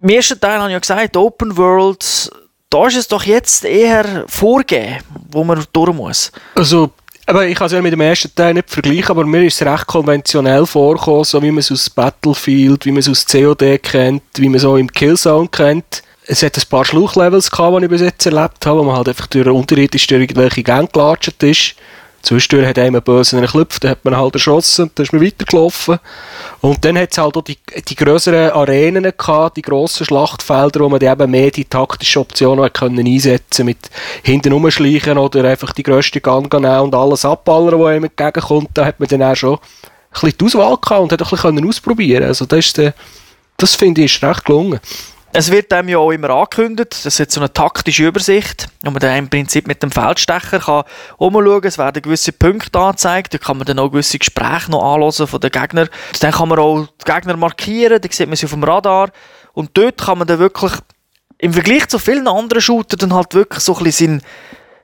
Im 0.00 0.08
ersten 0.08 0.40
Teil 0.40 0.58
habe 0.58 0.68
ich 0.68 0.72
ja 0.72 0.78
gesagt, 0.78 1.14
Open 1.16 1.56
World, 1.58 2.30
da 2.70 2.86
ist 2.86 2.96
es 2.96 3.08
doch 3.08 3.22
jetzt 3.22 3.64
eher 3.64 4.24
vorgegeben, 4.28 4.98
wo 5.30 5.44
man 5.44 5.64
durch 5.72 5.94
muss. 5.94 6.32
Also 6.54 6.90
Aber 7.26 7.46
ich 7.46 7.56
kann 7.56 7.66
es 7.66 7.72
ja 7.72 7.82
mit 7.82 7.92
dem 7.92 8.00
ersten 8.00 8.34
Teil 8.34 8.54
nicht 8.54 8.70
vergleichen, 8.70 9.10
aber 9.10 9.26
mir 9.26 9.44
ist 9.44 9.60
es 9.60 9.66
recht 9.66 9.86
konventionell 9.86 10.64
vorgekommen, 10.66 11.24
so 11.24 11.42
wie 11.42 11.50
man 11.50 11.58
es 11.58 11.70
aus 11.70 11.90
Battlefield, 11.90 12.86
wie 12.86 12.90
man 12.90 13.00
es 13.00 13.08
aus 13.08 13.26
COD 13.26 13.82
kennt, 13.82 14.22
wie 14.36 14.48
man 14.48 14.56
es 14.56 14.64
auch 14.64 14.76
im 14.76 14.90
Killzone 14.90 15.48
kennt. 15.48 16.02
Es 16.26 16.42
hat 16.42 16.56
ein 16.56 16.68
paar 16.68 16.84
Schluchlevels 16.84 17.50
gehabt, 17.50 17.78
die 17.78 17.84
ich 17.84 17.90
bis 17.90 18.00
jetzt 18.02 18.26
erlebt 18.26 18.64
habe, 18.64 18.80
wo 18.80 18.84
man 18.84 18.96
halt 18.96 19.08
einfach 19.08 19.26
durch 19.26 19.46
unterirdisch 19.46 20.06
durch 20.06 20.22
irgendwelche 20.22 20.62
Gänge 20.62 20.88
gelatscht 20.92 21.42
ist. 21.42 21.74
Zwischendurch 22.22 22.66
hat 22.66 22.78
einem 22.78 23.00
Böse 23.00 23.40
geklopft, 23.40 23.84
dann 23.84 23.92
hat 23.92 24.04
man 24.04 24.16
halt 24.16 24.34
erschossen 24.34 24.82
und 24.84 24.98
dann 24.98 25.04
ist 25.04 25.12
man 25.12 25.24
weitergelaufen. 25.24 25.98
Und 26.60 26.84
dann 26.84 26.98
hat 26.98 27.12
es 27.12 27.18
halt 27.18 27.36
auch 27.36 27.42
die, 27.42 27.58
die 27.86 27.94
grösseren 27.94 28.50
Arenen 28.50 29.12
gehabt, 29.16 29.56
die 29.56 29.62
grossen 29.62 30.04
Schlachtfelder, 30.04 30.80
wo 30.80 30.88
man 30.88 31.00
eben 31.00 31.30
mehr 31.30 31.50
die 31.50 31.64
taktischen 31.64 32.22
Optionen 32.22 32.64
hat 32.64 32.74
können 32.74 33.06
einsetzen 33.06 33.66
mit 33.66 33.90
hinten 34.22 34.52
rumschleichen 34.52 35.16
oder 35.16 35.44
einfach 35.44 35.72
die 35.72 35.84
grösste 35.84 36.20
Gang 36.20 36.52
und 36.52 36.94
alles 36.94 37.24
abballern, 37.24 37.78
was 37.78 37.88
einem 37.88 38.04
entgegenkommt. 38.04 38.70
Da 38.74 38.84
hat 38.84 38.98
man 38.98 39.08
dann 39.08 39.22
auch 39.22 39.36
schon 39.36 39.54
ein 39.54 39.60
bisschen 40.12 40.38
die 40.38 40.44
Auswahl 40.44 40.76
gehabt 40.76 41.02
und 41.02 41.12
hat 41.12 41.20
ein 41.20 41.28
bisschen 41.28 41.38
können 41.38 41.68
ausprobieren 41.68 42.24
Also 42.24 42.46
das, 42.46 42.66
ist 42.66 42.92
das 43.56 43.74
finde 43.74 44.02
ich 44.02 44.14
ist 44.14 44.24
recht 44.24 44.44
gelungen. 44.44 44.80
Es 45.32 45.50
wird 45.50 45.72
einem 45.72 45.90
ja 45.90 45.98
auch 45.98 46.10
immer 46.10 46.30
angekündigt, 46.30 47.04
das 47.04 47.20
ist 47.20 47.32
so 47.32 47.40
eine 47.40 47.52
taktische 47.52 48.06
Übersicht, 48.06 48.68
wo 48.82 48.90
man 48.90 49.00
dann 49.00 49.16
im 49.16 49.28
Prinzip 49.28 49.66
mit 49.66 49.82
dem 49.82 49.90
Feldstecher 49.90 50.58
kann 50.58 50.84
umschauen 51.18 51.64
es 51.64 51.76
werden 51.76 52.00
gewisse 52.00 52.32
Punkte 52.32 52.78
angezeigt, 52.78 53.34
da 53.34 53.38
kann 53.38 53.58
man 53.58 53.66
dann 53.66 53.78
auch 53.78 53.90
gewisse 53.90 54.18
Gespräche 54.18 54.70
noch 54.70 54.94
anhören 54.94 55.26
von 55.26 55.40
den 55.40 55.50
Gegnern. 55.50 55.88
Dann 56.20 56.32
kann 56.32 56.48
man 56.48 56.58
auch 56.58 56.86
die 56.86 57.12
Gegner 57.12 57.36
markieren, 57.36 58.00
dann 58.00 58.10
sieht 58.10 58.26
man 58.26 58.36
sie 58.36 58.46
auf 58.46 58.52
dem 58.52 58.64
Radar 58.64 59.10
und 59.52 59.70
dort 59.74 59.98
kann 59.98 60.18
man 60.18 60.26
dann 60.26 60.38
wirklich 60.38 60.72
im 61.38 61.52
Vergleich 61.52 61.86
zu 61.88 61.98
vielen 61.98 62.26
anderen 62.26 62.62
Shootern 62.62 62.98
dann 62.98 63.14
halt 63.14 63.34
wirklich 63.34 63.62
so 63.62 63.76
ein 63.76 63.84
bisschen 63.84 64.20
seinen, 64.20 64.22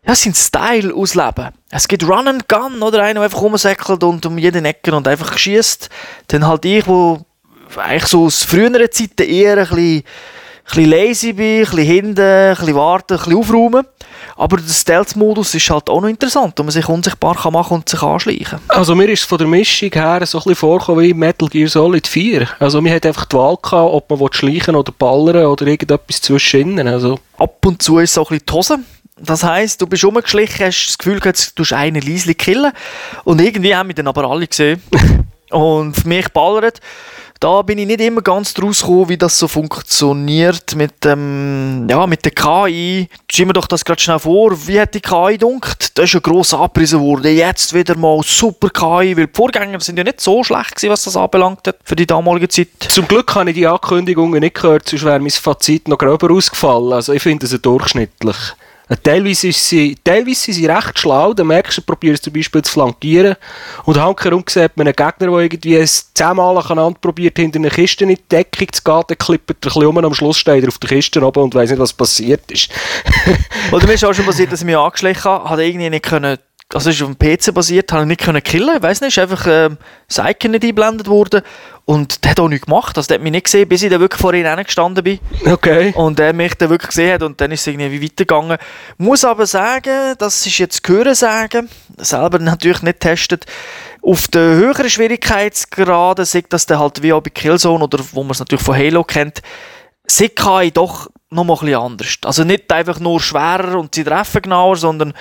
ja, 0.06 0.14
seinen 0.14 0.34
Style 0.34 0.94
ausleben. 0.94 1.50
Es 1.70 1.88
gibt 1.88 2.06
Run 2.06 2.28
and 2.28 2.48
Gun, 2.48 2.82
oder 2.82 3.02
einer, 3.02 3.14
der 3.14 3.22
einfach 3.24 3.40
rumsäckelt 3.40 4.04
und 4.04 4.26
um 4.26 4.36
jeden 4.36 4.66
Ecken 4.66 4.94
und 4.94 5.08
einfach 5.08 5.38
schießt. 5.38 5.88
Dann 6.28 6.46
halt 6.46 6.64
ich, 6.66 6.86
wo 6.86 7.24
eigentlich 7.76 8.06
so 8.06 8.24
aus 8.24 8.42
früheren 8.42 8.90
Zeiten 8.90 9.22
eher 9.22 9.58
ein 9.58 9.68
bisschen, 9.68 9.96
ein 9.96 10.04
bisschen 10.64 10.90
lazy 10.90 11.32
bin, 11.32 11.46
ein 11.46 11.60
bisschen 11.60 11.78
hinten, 11.78 12.20
ein 12.20 12.56
bisschen 12.56 12.74
warten, 12.74 13.14
ein 13.14 13.18
bisschen 13.18 13.36
aufräumen. 13.36 13.86
Aber 14.36 14.56
der 14.56 14.72
Stealth-Modus 14.72 15.54
ist 15.54 15.70
halt 15.70 15.88
auch 15.88 16.00
noch 16.00 16.08
interessant, 16.08 16.54
wo 16.56 16.62
man 16.62 16.72
sich 16.72 16.88
unsichtbar 16.88 17.36
kann 17.36 17.52
machen 17.52 17.74
und 17.74 17.88
sich 17.88 18.02
anschleichen. 18.02 18.58
Also 18.68 18.94
mir 18.94 19.08
ist 19.08 19.20
es 19.20 19.26
von 19.26 19.38
der 19.38 19.46
Mischung 19.46 19.90
her 19.92 20.24
so 20.24 20.38
ein 20.38 20.42
bisschen 20.42 20.54
vorgekommen 20.56 21.04
wie 21.04 21.14
Metal 21.14 21.48
Gear 21.48 21.68
Solid 21.68 22.06
4. 22.06 22.48
Also 22.58 22.80
man 22.80 22.92
hat 22.92 23.06
einfach 23.06 23.26
die 23.26 23.36
Wahl 23.36 23.56
gehabt, 23.62 23.92
ob 23.92 24.10
man 24.10 24.32
schleichen 24.32 24.74
oder 24.74 24.92
ballern 24.92 25.46
oder 25.46 25.66
irgendetwas 25.66 26.20
zwischendrin. 26.20 26.88
Also 26.88 27.18
Ab 27.38 27.64
und 27.64 27.82
zu 27.82 27.98
ist 27.98 28.10
es 28.10 28.18
auch 28.18 28.30
ein 28.30 28.38
bisschen 28.38 28.46
die 28.46 28.52
Hose. 28.52 28.78
Das 29.16 29.44
heisst, 29.44 29.80
du 29.80 29.86
bist 29.86 30.04
rumgeschlichen, 30.04 30.66
hast 30.66 30.88
das 30.88 30.98
Gefühl 30.98 31.20
gehabt, 31.20 31.50
du 31.50 31.62
tust 31.62 31.72
einen 31.72 32.02
leislich 32.02 32.36
killen. 32.36 32.72
Und 33.22 33.40
irgendwie 33.40 33.74
haben 33.74 33.88
wir 33.88 33.94
dann 33.94 34.08
aber 34.08 34.24
alle 34.24 34.46
gesehen. 34.46 34.82
Und 35.50 35.94
für 35.94 36.08
mich 36.08 36.28
ballert. 36.30 36.80
Da 37.44 37.60
bin 37.60 37.76
ich 37.76 37.86
nicht 37.86 38.00
immer 38.00 38.22
ganz 38.22 38.54
draus 38.54 38.80
gekommen, 38.80 39.10
wie 39.10 39.18
das 39.18 39.38
so 39.38 39.48
funktioniert 39.48 40.74
mit, 40.76 41.04
dem, 41.04 41.86
ja, 41.90 42.06
mit 42.06 42.24
der 42.24 42.32
KI. 42.32 43.06
Stell 43.30 43.44
mir 43.44 43.52
doch 43.52 43.66
das 43.66 43.84
gerade 43.84 44.00
schnell 44.00 44.18
vor. 44.18 44.66
Wie 44.66 44.80
hat 44.80 44.94
die 44.94 45.02
KI 45.02 45.36
dunkt? 45.36 45.98
Das 45.98 46.06
ist 46.06 46.14
ja 46.14 46.20
gross 46.20 46.54
abgerissen 46.54 47.02
worden. 47.02 47.36
Jetzt 47.36 47.74
wieder 47.74 47.98
mal 47.98 48.22
super 48.24 48.70
KI, 48.70 49.14
weil 49.14 49.26
die 49.26 49.30
Vorgänger 49.34 49.78
sind 49.80 49.98
ja 49.98 50.04
nicht 50.04 50.22
so 50.22 50.42
schlecht 50.42 50.76
gewesen, 50.76 50.92
was 50.92 51.04
das 51.04 51.18
anbelangt 51.18 51.68
hat 51.68 51.76
für 51.84 51.96
die 51.96 52.06
damalige 52.06 52.48
Zeit. 52.48 52.68
Zum 52.78 53.06
Glück 53.06 53.34
habe 53.34 53.50
ich 53.50 53.56
die 53.56 53.66
Ankündigungen 53.66 54.40
nicht 54.40 54.54
gehört, 54.54 54.88
sonst 54.88 55.04
wäre 55.04 55.20
mein 55.20 55.28
Fazit 55.28 55.86
noch 55.86 55.98
gröber 55.98 56.32
ausgefallen. 56.32 56.94
Also 56.94 57.12
ich 57.12 57.22
finde 57.22 57.46
sie 57.46 57.58
durchschnittlich. 57.58 58.36
Teilweise, 59.02 59.48
ist 59.48 59.66
sie, 59.66 59.96
teilweise 60.04 60.40
sind 60.40 60.54
sie 60.54 60.66
recht 60.66 60.98
schlau, 60.98 61.32
dann 61.32 61.46
merkst 61.46 61.78
du, 61.78 61.82
probierst 61.82 62.24
zum 62.24 62.34
Beispiel 62.34 62.60
zu 62.60 62.70
flankieren 62.70 63.34
und 63.84 63.98
hankerum 63.98 64.44
sieht 64.46 64.76
man 64.76 64.86
einen 64.86 64.94
Gegner, 64.94 65.30
der 65.30 65.38
irgendwie 65.38 65.84
zehnmal 66.12 66.58
aneinander 66.58 66.98
probiert, 67.00 67.38
hinter 67.38 67.58
einer 67.58 67.70
Kiste 67.70 68.04
in 68.04 68.10
die 68.10 68.22
Deckung 68.30 68.70
zu 68.70 68.82
gehen, 68.84 69.02
dann 69.08 69.18
klippt 69.18 69.50
er 69.50 69.54
ein 69.54 69.60
bisschen 69.60 69.86
um 69.86 69.98
am 69.98 70.14
Schluss 70.14 70.36
steht 70.36 70.64
er 70.64 70.68
auf 70.68 70.78
der 70.78 70.90
Kiste 70.90 71.24
oben 71.24 71.44
und 71.44 71.54
weiss 71.54 71.70
nicht, 71.70 71.78
was 71.78 71.94
passiert 71.94 72.50
ist. 72.50 72.68
Oder 73.72 73.86
mir 73.86 73.94
ist 73.94 74.04
auch 74.04 74.12
schon 74.12 74.26
passiert, 74.26 74.52
dass 74.52 74.60
ich 74.60 74.66
mich 74.66 74.76
angeschlichen 74.76 75.24
habe, 75.24 75.48
hat 75.48 75.58
irgendwie 75.60 75.88
nicht 75.88 76.04
können, 76.04 76.38
also 76.72 76.90
ist 76.90 77.02
auf 77.02 77.10
dem 77.14 77.18
PC 77.18 77.52
basiert, 77.54 77.92
habe 77.92 78.02
ich 78.02 78.08
nicht 78.08 78.20
können 78.22 78.42
killen, 78.42 78.76
ich 78.76 78.82
weiss 78.82 79.00
nicht, 79.00 79.16
ist 79.16 79.22
einfach 79.22 79.46
ähm, 79.48 79.78
das 80.08 80.18
Icon 80.18 80.52
nicht 80.52 80.64
eingeblendet 80.64 81.06
worden 81.06 81.42
und 81.84 82.24
der 82.24 82.32
hat 82.32 82.40
auch 82.40 82.48
nichts 82.48 82.66
gemacht, 82.66 82.96
also 82.96 83.06
der 83.06 83.16
hat 83.16 83.22
mich 83.22 83.32
nicht 83.32 83.44
gesehen, 83.44 83.68
bis 83.68 83.82
ich 83.82 83.90
dann 83.90 84.00
wirklich 84.00 84.20
vor 84.20 84.32
ihm 84.32 84.44
gestanden 84.64 85.04
bin 85.04 85.20
Okay. 85.46 85.92
und 85.94 86.18
er 86.18 86.32
mich 86.32 86.54
dann 86.54 86.70
wirklich 86.70 86.88
gesehen 86.88 87.14
hat 87.14 87.22
und 87.22 87.40
dann 87.40 87.52
ist 87.52 87.60
es 87.60 87.66
irgendwie 87.66 88.02
weitergegangen. 88.02 88.58
Muss 88.96 89.24
aber 89.24 89.46
sagen, 89.46 90.14
das 90.18 90.46
ist 90.46 90.58
jetzt 90.58 90.88
Hören 90.88 91.14
sagen, 91.14 91.68
selber 91.98 92.38
natürlich 92.38 92.82
nicht 92.82 93.00
getestet, 93.00 93.44
auf 94.02 94.28
den 94.28 94.56
höheren 94.56 94.88
Schwierigkeitsgraden, 94.90 96.24
sagt 96.24 96.52
das 96.52 96.66
dann 96.66 96.78
halt 96.78 97.02
wie 97.02 97.12
auch 97.12 97.22
bei 97.22 97.30
Killzone 97.30 97.84
oder 97.84 98.02
wo 98.12 98.22
man 98.22 98.32
es 98.32 98.38
natürlich 98.38 98.64
von 98.64 98.76
Halo 98.76 99.04
kennt, 99.04 99.42
sieht 100.06 100.36
KI 100.36 100.70
doch 100.70 101.08
noch 101.30 101.44
mal 101.44 101.54
ein 101.54 101.60
bisschen 101.60 101.80
anders. 101.80 102.16
Also 102.24 102.44
nicht 102.44 102.70
einfach 102.72 103.00
nur 103.00 103.20
schwerer 103.20 103.78
und 103.78 103.94
sie 103.94 104.04
treffen 104.04 104.42
genauer, 104.42 104.76
sondern 104.76 105.14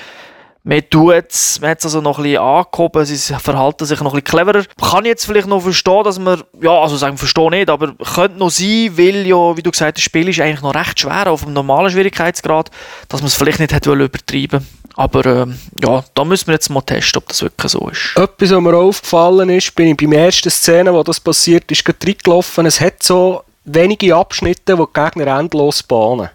man 0.64 0.82
tut's, 0.90 1.60
man 1.60 1.72
hat 1.72 1.80
es 1.80 1.86
also 1.86 2.00
noch 2.00 2.18
ein 2.20 2.24
bisschen 2.24 2.42
angehoben, 2.42 3.06
sie 3.06 3.34
verhalten 3.36 3.86
sich 3.86 4.00
noch 4.00 4.14
ein 4.14 4.22
bisschen 4.22 4.46
cleverer. 4.46 4.64
Kann 4.82 5.04
ich 5.04 5.10
jetzt 5.10 5.26
vielleicht 5.26 5.48
noch 5.48 5.62
verstehen, 5.62 6.04
dass 6.04 6.20
man, 6.20 6.42
ja, 6.62 6.72
also 6.72 6.96
sagen, 6.96 7.18
verstehe 7.18 7.50
nicht, 7.50 7.70
aber 7.70 7.94
könnte 7.96 8.40
noch 8.40 8.50
sein, 8.50 8.92
weil 8.96 9.28
ja, 9.28 9.58
wie 9.58 9.62
du 9.62 9.72
gesagt 9.72 9.98
hast, 9.98 9.98
das 9.98 10.04
Spiel 10.04 10.30
ist 10.30 10.40
eigentlich 10.40 10.62
noch 10.62 10.74
recht 10.74 11.00
schwer 11.00 11.30
auf 11.30 11.44
dem 11.44 11.54
normalen 11.54 11.92
Schwierigkeitsgrad, 11.92 12.72
dass 13.10 13.22
man 13.22 13.28
es 13.28 13.36
vielleicht 13.36 13.60
nicht 13.60 13.74
hätte 13.74 13.92
übertreiben 13.92 14.66
Aber 14.96 15.26
ähm, 15.26 15.60
ja, 15.84 16.04
da 16.14 16.24
müssen 16.24 16.48
wir 16.48 16.54
jetzt 16.54 16.70
mal 16.70 16.82
testen, 16.82 17.18
ob 17.18 17.28
das 17.28 17.42
wirklich 17.42 17.72
so 17.72 17.90
ist. 17.90 18.14
Etwas, 18.16 18.52
was 18.52 18.62
mir 18.62 18.78
aufgefallen 18.78 19.50
ist, 19.50 19.76
bin 19.76 19.90
ich 19.90 19.98
beim 19.98 20.14
ersten 20.14 20.50
Szene, 20.50 20.94
wo 20.94 21.04
das 21.04 21.20
passiert 21.20 21.70
ist, 21.72 21.84
gerade 21.84 22.08
reingelaufen. 22.08 22.66
Es 22.66 22.80
hat 22.80 23.04
so 23.04 23.44
wenige 23.66 24.16
Abschnitte, 24.16 24.78
wo 24.78 24.86
die 24.86 24.94
Gegner 24.94 25.40
endlos 25.40 25.84
bahnen. 25.84 26.30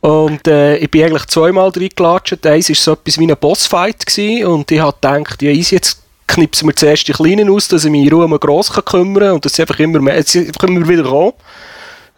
Und 0.00 0.46
äh, 0.46 0.76
ich 0.76 0.90
bin 0.90 1.04
eigentlich 1.04 1.26
zweimal 1.26 1.70
reingelatscht. 1.70 2.46
Eins 2.46 2.68
war 2.68 2.76
so 2.76 2.92
etwas 2.92 3.18
wie 3.18 3.26
ein 3.30 3.36
Bossfight 3.36 4.06
gewesen, 4.06 4.46
und 4.46 4.70
ich 4.70 4.80
habe 4.80 4.96
gedacht, 5.00 5.42
ja, 5.42 5.50
easy, 5.50 5.76
jetzt 5.76 6.02
knipsen 6.28 6.68
wir 6.68 6.76
zuerst 6.76 7.08
die 7.08 7.12
Kleinen 7.12 7.50
aus, 7.50 7.68
dass 7.68 7.84
ich 7.84 7.90
mich 7.90 8.06
in 8.06 8.12
Ruhe 8.12 8.24
um 8.24 8.30
den 8.30 8.40
Grossen 8.40 8.74
kann 8.74 8.84
kümmern 8.84 9.32
und 9.32 9.44
dass 9.44 9.54
sie 9.54 9.62
einfach 9.62 9.78
immer, 9.78 10.00
mehr, 10.00 10.16
jetzt 10.16 10.36
einfach 10.36 10.64
immer 10.64 10.86
wieder 10.86 11.02
kommen. 11.02 11.32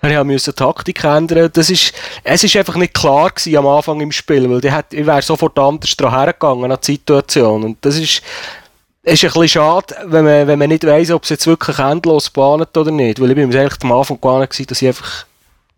Ich 0.02 0.24
musste 0.24 0.52
die 0.52 0.56
Taktik 0.56 1.04
ändern. 1.04 1.50
Das 1.52 1.68
ist, 1.68 1.92
es 2.24 2.42
ist 2.42 2.56
einfach 2.56 2.76
nicht 2.76 2.94
klar 2.94 3.30
gewesen 3.30 3.56
am 3.56 3.66
Anfang 3.66 4.00
im 4.00 4.10
Spiel, 4.10 4.48
weil 4.48 4.60
die 4.60 4.72
hat, 4.72 4.92
ich 4.92 5.06
wäre 5.06 5.20
sofort 5.20 5.58
anders 5.58 5.94
dran 5.94 6.12
hergegangen 6.12 6.72
an 6.72 6.78
die 6.82 6.92
Situation. 6.92 7.64
Und 7.64 7.78
das 7.82 7.96
ist, 7.96 8.22
ist 9.02 9.24
ein 9.24 9.30
bisschen 9.30 9.48
schade, 9.48 9.94
wenn 10.06 10.24
man, 10.24 10.46
wenn 10.46 10.58
man 10.58 10.70
nicht 10.70 10.86
weiss, 10.86 11.10
ob 11.10 11.24
es 11.24 11.28
jetzt 11.30 11.46
wirklich 11.46 11.78
endlos 11.78 12.30
bahnt 12.30 12.74
oder 12.76 12.90
nicht. 12.90 13.20
Weil 13.20 13.30
ich 13.30 13.36
bin 13.36 13.50
mir 13.50 13.60
eigentlich 13.60 13.82
am 13.82 13.92
Anfang 13.92 14.18
gewesen, 14.18 14.66
dass 14.66 14.80
ich 14.80 14.88
einfach 14.88 15.26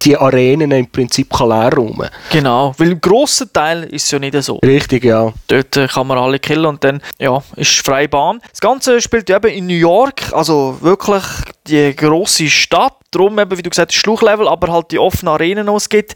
die 0.05 0.17
Arenen 0.17 0.71
im 0.71 0.87
Prinzip 0.87 1.33
kann 1.33 1.49
leer 1.49 1.73
räumen 1.73 2.09
Genau, 2.31 2.75
weil 2.79 2.93
im 2.93 3.01
grossen 3.01 3.53
Teil 3.53 3.85
ist 3.85 4.05
es 4.05 4.11
ja 4.11 4.19
nicht 4.19 4.41
so. 4.43 4.57
Richtig, 4.57 5.05
ja. 5.05 5.33
Dort 5.47 5.77
äh, 5.77 5.87
kann 5.87 6.07
man 6.07 6.19
alle 6.19 6.39
killen 6.39 6.67
und 6.67 6.83
dann 6.85 7.01
ja, 7.19 7.43
ist 7.57 7.85
freie 7.85 8.09
Bahn. 8.09 8.41
Das 8.51 8.61
Ganze 8.61 9.01
spielt 9.01 9.29
ja 9.29 9.37
eben 9.37 9.53
in 9.53 9.67
New 9.67 9.75
York, 9.75 10.33
also 10.33 10.79
wirklich 10.81 11.25
die 11.67 11.95
grosse 11.95 12.49
Stadt. 12.49 12.95
Darum 13.11 13.39
eben, 13.39 13.57
wie 13.57 13.63
du 13.63 13.71
gesagt 13.71 13.93
hast, 13.93 13.99
Schluchlevel, 13.99 14.49
aber 14.49 14.73
halt 14.73 14.91
die 14.91 14.99
offenen 14.99 15.35
Arenen, 15.35 15.67
die 15.67 15.73
es 15.73 15.89
gibt. 15.89 16.15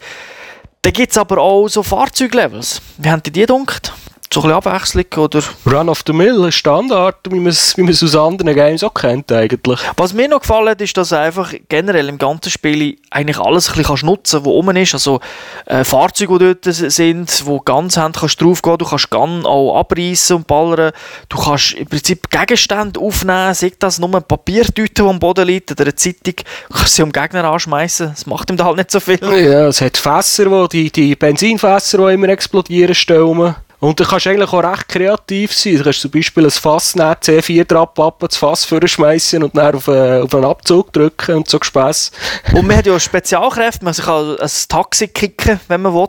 Dann 0.82 0.92
gibt 0.92 1.10
es 1.10 1.18
aber 1.18 1.38
auch 1.38 1.68
so 1.68 1.82
Fahrzeuglevels. 1.82 2.80
Wie 2.98 3.10
haben 3.10 3.22
die 3.22 3.30
die 3.30 3.40
gedacht? 3.40 3.92
So 4.32 4.42
ein 4.42 4.50
Abwechslung 4.50 5.04
oder... 5.16 5.42
Run 5.64 5.88
of 5.88 6.02
the 6.06 6.12
Mill, 6.12 6.50
Standard, 6.50 7.16
wie 7.30 7.38
man 7.38 7.48
es 7.48 8.02
aus 8.02 8.16
anderen 8.16 8.54
Games 8.54 8.82
auch 8.82 8.92
kennt 8.92 9.30
eigentlich. 9.32 9.80
Was 9.96 10.12
mir 10.12 10.28
noch 10.28 10.40
gefallen 10.40 10.68
hat, 10.70 10.80
ist, 10.80 10.96
dass 10.96 11.10
du 11.10 11.18
einfach 11.18 11.54
generell 11.68 12.08
im 12.08 12.18
ganzen 12.18 12.50
Spiel 12.50 12.96
eigentlich 13.10 13.38
alles 13.38 13.68
ein 13.68 13.72
bisschen 13.72 13.84
kannst 13.86 14.02
nutzen 14.04 14.40
was 14.44 14.52
oben 14.52 14.76
ist. 14.76 14.94
Also 14.94 15.20
äh, 15.66 15.84
Fahrzeuge, 15.84 16.38
die 16.38 16.44
dort 16.60 16.74
sind, 16.74 17.46
die 17.46 17.58
ganz 17.64 17.96
haben, 17.96 18.12
kannst 18.12 18.40
du 18.40 18.46
draufgehen, 18.46 18.78
du 18.78 18.84
kannst 18.84 19.10
Gun 19.10 19.46
auch 19.46 19.78
abreißen 19.78 20.36
und 20.36 20.46
ballern. 20.46 20.92
Du 21.28 21.38
kannst 21.38 21.72
im 21.74 21.86
Prinzip 21.86 22.30
Gegenstände 22.30 23.00
aufnehmen, 23.00 23.54
sei 23.54 23.72
das 23.78 23.98
nur 23.98 24.10
eine 24.10 24.20
Papiertüte, 24.20 25.02
die 25.02 25.08
am 25.08 25.18
Boden 25.18 25.46
liegt, 25.46 25.70
oder 25.70 25.84
eine 25.84 25.94
Zeitung, 25.94 26.34
du 26.68 26.74
kannst 26.74 26.94
sie 26.94 27.02
am 27.02 27.12
Gegner 27.12 27.44
anschmeißen. 27.44 28.08
Das 28.08 28.26
macht 28.26 28.50
ihm 28.50 28.56
da 28.56 28.64
halt 28.64 28.76
nicht 28.76 28.90
so 28.90 29.00
viel. 29.00 29.18
Ja, 29.22 29.68
es 29.68 29.80
hat 29.80 29.96
Fässer, 29.96 30.50
wo 30.50 30.66
die, 30.66 30.90
die 30.90 31.14
Benzinfässer, 31.14 31.98
die 31.98 32.14
immer 32.14 32.28
explodieren, 32.28 32.94
stellen. 32.94 33.54
Und 33.78 34.00
du 34.00 34.04
kannst 34.04 34.26
eigentlich 34.26 34.52
auch 34.52 34.62
recht 34.62 34.88
kreativ 34.88 35.52
sein. 35.52 35.76
Du 35.76 35.84
kannst 35.84 36.00
zum 36.00 36.10
Beispiel 36.10 36.44
ein 36.44 36.50
Fass 36.50 36.94
nehmen, 36.94 37.12
C4 37.12 37.64
drapappen, 37.64 38.28
das 38.28 38.36
Fass 38.36 38.64
vorschmeißen 38.64 39.42
und 39.42 39.56
dann 39.56 39.74
auf, 39.74 39.88
äh, 39.88 40.20
auf 40.20 40.34
einen 40.34 40.44
Abzug 40.44 40.92
drücken 40.92 41.36
und 41.36 41.48
so 41.48 41.58
Gespäss. 41.58 42.10
Und 42.52 42.66
man 42.66 42.76
hat 42.76 42.86
ja 42.86 42.98
Spezialkräfte, 42.98 43.84
man 43.84 43.94
kann 43.94 44.38
ein 44.38 44.50
Taxi 44.68 45.08
kicken, 45.08 45.60
wenn 45.68 45.82
man 45.82 45.94
will, 45.94 46.08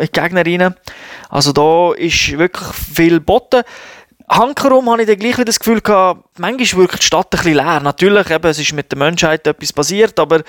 in 0.00 0.06
die 0.06 0.12
Gegner 0.12 0.44
rein. 0.44 0.74
Also 1.28 1.52
da 1.52 1.92
ist 1.94 2.36
wirklich 2.36 2.66
viel 2.74 3.14
geboten. 3.14 3.62
Hankerum 4.28 4.90
habe 4.90 5.02
ich 5.02 5.08
dann 5.08 5.18
gleich 5.18 5.36
wieder 5.36 5.46
das 5.46 5.58
Gefühl 5.58 5.80
gehabt, 5.80 6.22
manchmal 6.38 6.82
wirkt 6.82 7.00
die 7.00 7.06
Stadt 7.06 7.28
ein 7.32 7.38
bisschen 7.38 7.54
leer. 7.54 7.80
Natürlich, 7.80 8.30
eben, 8.30 8.46
es 8.46 8.58
ist 8.58 8.72
mit 8.72 8.92
der 8.92 8.98
Menschheit 8.98 9.46
etwas 9.46 9.72
passiert, 9.72 10.18
aber 10.18 10.42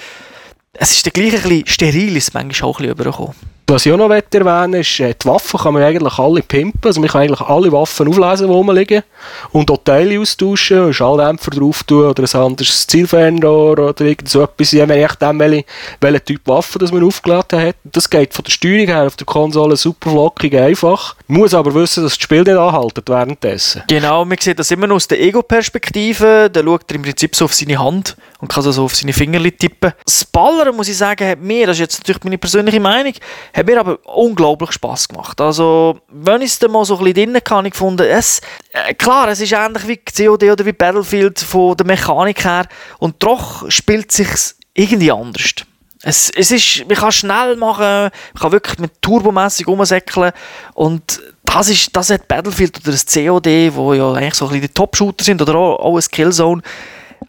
es 0.74 0.92
ist 0.92 1.06
dann 1.06 1.14
gleich 1.14 1.36
ein 1.36 1.42
bisschen 1.42 1.68
steril, 1.68 2.18
ist 2.18 2.34
manchmal 2.34 2.70
auch 2.70 2.80
ein 2.80 2.88
bisschen 2.88 2.92
übergekommen. 2.92 3.59
Was 3.70 3.86
ich 3.86 3.94
auch 3.94 3.98
noch 3.98 4.10
erwähnen 4.10 4.82
ist, 4.82 5.00
äh, 5.00 5.14
die 5.14 5.28
Waffen 5.28 5.60
kann 5.60 5.76
man 5.76 5.84
eigentlich 5.84 6.18
alle 6.18 6.42
pimpen. 6.42 6.82
Also 6.84 7.00
man 7.00 7.08
kann 7.08 7.22
eigentlich 7.22 7.42
alle 7.42 7.72
Waffen 7.72 8.08
auflesen, 8.08 8.48
die 8.48 8.54
rumliegen. 8.54 9.04
Und 9.52 9.70
auch 9.70 9.78
Teile 9.86 10.20
austauschen, 10.20 10.86
einen 10.86 10.94
Schalldämpfer 10.94 11.52
drauf 11.52 11.84
tun 11.84 12.06
oder 12.06 12.24
ein 12.24 12.42
anderes 12.42 12.88
Zielfernrohr 12.88 13.78
oder 13.78 14.02
irgend 14.02 14.28
so 14.28 14.42
etwas. 14.42 14.72
Je 14.72 14.88
nachdem, 14.88 15.38
welche, 15.38 15.66
welchen 16.02 16.26
Typ 16.26 16.42
Waffe 16.46 16.80
das 16.80 16.92
man 16.92 17.04
aufgeladen 17.04 17.62
hat. 17.62 17.76
Das 17.84 18.10
geht 18.10 18.34
von 18.34 18.44
der 18.44 18.52
Steuerung 18.52 18.88
her 18.88 19.06
auf 19.06 19.16
der 19.18 19.28
Konsole 19.28 19.78
super 19.78 20.10
flockig 20.10 20.56
einfach. 20.56 21.16
Man 21.28 21.42
muss 21.42 21.54
aber 21.54 21.72
wissen, 21.76 22.02
dass 22.02 22.14
das 22.14 22.24
Spiel 22.24 22.42
nicht 22.42 22.58
anhaltet 22.58 23.08
währenddessen. 23.08 23.84
Genau, 23.88 24.26
man 24.26 24.40
sieht 24.40 24.58
das 24.58 24.72
immer 24.72 24.88
noch 24.88 24.96
aus 24.96 25.08
der 25.08 25.22
Ego-Perspektive. 25.22 26.50
Da 26.52 26.64
schaut 26.64 26.90
er 26.90 26.96
im 26.96 27.04
Prinzip 27.04 27.36
so 27.36 27.46
auf 27.46 27.54
seine 27.54 27.78
Hand 27.78 28.18
und 28.40 28.48
kann 28.48 28.64
so, 28.64 28.72
so 28.72 28.86
auf 28.86 28.96
seine 28.96 29.14
Finger 29.14 29.40
tippen. 29.44 29.94
Das 30.04 30.26
Ballern, 30.26 30.76
muss 30.76 30.90
ich 30.90 30.98
sagen, 30.98 31.28
hat 31.28 31.40
mir, 31.40 31.68
das 31.68 31.76
ist 31.76 31.82
jetzt 31.82 32.00
natürlich 32.00 32.24
meine 32.24 32.40
persönliche 32.40 32.80
Meinung, 32.80 33.14
hat 33.60 33.66
mir 33.66 33.80
aber 33.80 34.00
unglaublich 34.06 34.72
Spaß 34.72 35.10
gemacht. 35.10 35.40
Also, 35.42 36.00
wenn 36.08 36.42
ich 36.42 36.52
es 36.52 36.60
dann 36.60 36.72
mal 36.72 36.86
so 36.86 36.98
ein 36.98 37.04
bisschen 37.04 37.34
drin 37.34 37.44
kann, 37.44 37.66
ich 37.66 37.74
gefunden, 37.74 38.08
es, 38.08 38.42
äh, 38.72 38.94
klar, 38.94 39.28
es 39.28 39.42
ist 39.42 39.52
ähnlich 39.52 39.88
wie 39.88 39.98
COD 39.98 40.44
oder 40.44 40.66
wie 40.66 40.72
Battlefield 40.72 41.40
von 41.40 41.76
der 41.76 41.86
Mechanik 41.86 42.46
her 42.46 42.68
und 43.00 43.16
doch 43.20 43.70
spielt 43.70 44.12
sich 44.12 44.30
irgendwie 44.74 45.12
anders. 45.12 45.52
Es, 46.02 46.30
es 46.30 46.52
ist, 46.52 46.88
man 46.88 46.96
kann 46.96 47.12
schnell 47.12 47.58
machen, 47.58 47.84
man 47.84 48.12
kann 48.40 48.52
wirklich 48.54 48.80
mit 48.80 49.02
turbomässig 49.02 49.68
rumsäckeln 49.68 50.32
und 50.74 51.22
das, 51.44 51.68
ist, 51.68 51.94
das 51.94 52.10
hat 52.12 52.30
Battlefield 52.30 52.80
oder 52.80 52.92
das 52.92 53.06
COD, 53.06 53.76
wo 53.76 53.94
ja 53.94 54.14
eigentlich 54.14 54.36
so 54.36 54.46
ein 54.46 54.52
bisschen 54.52 54.68
die 54.68 54.74
Top-Shooter 54.74 55.26
sind 55.26 55.42
oder 55.42 55.56
auch, 55.56 55.80
auch 55.80 55.98
ein 55.98 56.04
Killzone, 56.10 56.62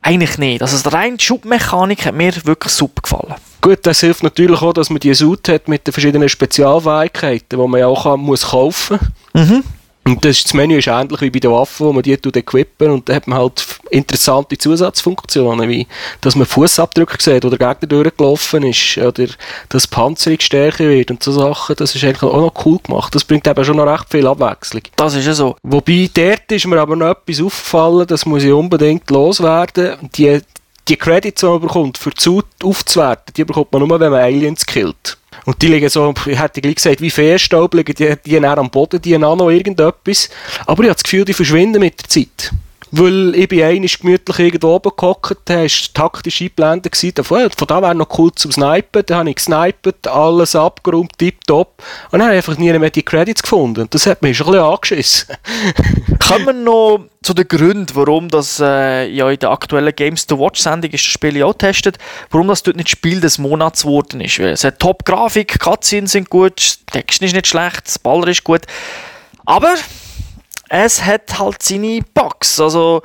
eigentlich 0.02 0.38
nicht. 0.38 0.62
Also 0.62 0.88
die 0.88 0.94
reine 0.94 1.18
Schubmechanik 1.20 2.06
hat 2.06 2.14
mir 2.14 2.32
wirklich 2.44 2.72
super 2.72 3.02
gefallen. 3.02 3.34
Gut, 3.60 3.80
das 3.82 4.00
hilft 4.00 4.22
natürlich 4.22 4.62
auch, 4.62 4.72
dass 4.72 4.88
man 4.88 5.00
die 5.00 5.12
Suit 5.14 5.48
hat 5.48 5.68
mit 5.68 5.86
den 5.86 5.92
verschiedenen 5.92 6.28
Spezialfähigkeiten, 6.28 7.58
die 7.60 7.68
man 7.68 7.80
ja 7.80 7.86
auch 7.86 8.04
kann, 8.04 8.20
muss 8.20 8.48
kaufen 8.48 8.98
Mhm. 9.32 9.62
Und 10.04 10.24
das, 10.24 10.42
das 10.42 10.54
Menü 10.54 10.78
ist 10.78 10.88
ähnlich 10.88 11.20
wie 11.20 11.30
bei 11.30 11.38
den 11.38 11.52
Waffen, 11.52 11.86
wo 11.86 11.92
man 11.92 12.02
die 12.02 12.16
tut 12.16 12.36
equippen 12.36 12.90
und 12.90 13.08
da 13.08 13.14
hat 13.14 13.26
man 13.26 13.38
halt 13.38 13.64
interessante 13.90 14.56
Zusatzfunktionen, 14.56 15.68
wie 15.68 15.86
dass 16.20 16.36
man 16.36 16.46
Fußabdrücke 16.46 17.22
sieht, 17.22 17.44
oder 17.44 17.58
Gegner 17.58 17.86
durchgelaufen 17.86 18.64
ist, 18.64 18.96
oder 18.98 19.26
dass 19.68 19.86
Panzerung 19.86 20.40
stärker 20.40 20.88
wird 20.88 21.10
und 21.10 21.22
so 21.22 21.32
Sachen. 21.32 21.76
Das 21.76 21.94
ist 21.94 22.02
eigentlich 22.02 22.22
auch 22.22 22.40
noch 22.40 22.64
cool 22.64 22.78
gemacht. 22.82 23.14
Das 23.14 23.24
bringt 23.24 23.46
eben 23.46 23.64
schon 23.64 23.76
noch 23.76 23.86
recht 23.86 24.06
viel 24.10 24.26
Abwechslung. 24.26 24.82
Das 24.96 25.14
ist 25.14 25.26
ja 25.26 25.34
so. 25.34 25.56
Wobei, 25.62 26.08
dort 26.12 26.50
ist 26.50 26.66
mir 26.66 26.80
aber 26.80 26.96
noch 26.96 27.10
etwas 27.10 27.40
aufgefallen, 27.40 28.06
das 28.06 28.24
muss 28.24 28.42
ich 28.42 28.52
unbedingt 28.52 29.08
loswerden. 29.10 29.96
Die, 30.16 30.40
die 30.88 30.96
Credits, 30.96 31.40
die 31.40 31.46
man 31.46 31.60
bekommt, 31.60 31.98
für 31.98 32.10
die 32.10 32.20
Suit 32.20 32.46
aufzuwerten, 32.64 33.34
die 33.36 33.44
bekommt 33.44 33.70
man 33.72 33.86
nur, 33.86 34.00
wenn 34.00 34.10
man 34.10 34.22
Aliens 34.22 34.64
killt. 34.64 35.18
Und 35.50 35.60
die 35.62 35.66
liegen 35.66 35.88
so, 35.88 36.14
ich 36.26 36.38
hätte 36.38 36.60
gleich 36.60 36.76
gesagt, 36.76 37.00
wie 37.00 37.10
Feenstaub 37.10 37.74
liegen 37.74 37.92
die, 37.92 38.14
die 38.24 38.46
am 38.46 38.70
Boden, 38.70 39.02
die 39.02 39.18
noch 39.18 39.50
irgendetwas. 39.50 40.30
Aber 40.60 40.84
ich 40.84 40.88
habe 40.88 40.94
das 40.94 41.02
Gefühl, 41.02 41.24
die 41.24 41.32
verschwinden 41.32 41.80
mit 41.80 42.00
der 42.00 42.08
Zeit. 42.08 42.52
Weil 42.92 43.34
ich 43.36 43.48
bin 43.48 43.62
einmal 43.62 43.88
gemütlich 43.88 44.38
irgendwo 44.38 44.74
oben 44.74 44.90
gehockt, 44.96 45.36
da 45.44 45.62
war 45.62 45.68
taktisch 45.94 46.40
eingeblendet. 46.40 46.92
gewesen. 46.92 47.14
Davon- 47.14 47.50
Von 47.56 47.68
da 47.68 47.80
wäre 47.82 47.94
noch 47.94 48.18
cool 48.18 48.32
zum 48.32 48.50
Snipen. 48.50 49.02
Da 49.06 49.18
habe 49.18 49.30
ich 49.30 49.36
gesniped, 49.36 50.08
alles 50.08 50.56
abgeräumt, 50.56 51.16
tipptopp. 51.16 51.82
Und 52.10 52.18
dann 52.18 52.22
habe 52.28 52.32
ich 52.32 52.38
einfach 52.38 52.58
nie 52.58 52.72
mehr 52.78 52.90
die 52.90 53.02
Credits 53.04 53.42
gefunden. 53.42 53.82
Und 53.82 53.94
das 53.94 54.06
hat 54.06 54.22
mich 54.22 54.36
schon 54.36 54.48
ein 54.48 54.52
bisschen 54.52 54.66
angeschissen. 54.66 55.28
Kommen 56.28 56.46
wir 56.46 56.52
noch 56.52 57.00
zu 57.22 57.34
den 57.34 57.46
Gründen, 57.46 57.94
warum 57.94 58.28
das 58.28 58.58
äh, 58.60 59.06
ja 59.08 59.30
in 59.30 59.38
der 59.38 59.50
aktuellen 59.50 59.94
Games 59.94 60.26
to 60.26 60.38
Watch 60.38 60.60
Sendung 60.60 60.90
ist 60.90 61.04
das 61.04 61.12
Spiel 61.12 61.36
ja 61.36 61.44
auch 61.46 61.52
getestet, 61.52 61.98
warum 62.30 62.48
das 62.48 62.62
dort 62.62 62.76
nicht 62.76 62.88
Spiel 62.88 63.20
des 63.20 63.38
Monats 63.38 63.82
geworden 63.82 64.20
ist. 64.20 64.38
Weil 64.38 64.48
es 64.48 64.64
hat 64.64 64.78
Top-Grafik, 64.78 65.58
Cutscenes 65.60 66.12
sind 66.12 66.30
gut, 66.30 66.78
Text 66.90 67.22
ist 67.22 67.34
nicht 67.34 67.46
schlecht, 67.46 67.82
das 67.86 67.98
Baller 67.98 68.28
ist 68.28 68.42
gut. 68.42 68.62
Aber 69.44 69.74
es 70.70 71.04
hat 71.04 71.38
halt 71.38 71.62
seine 71.62 72.00
Bugs. 72.14 72.58
Also 72.58 73.02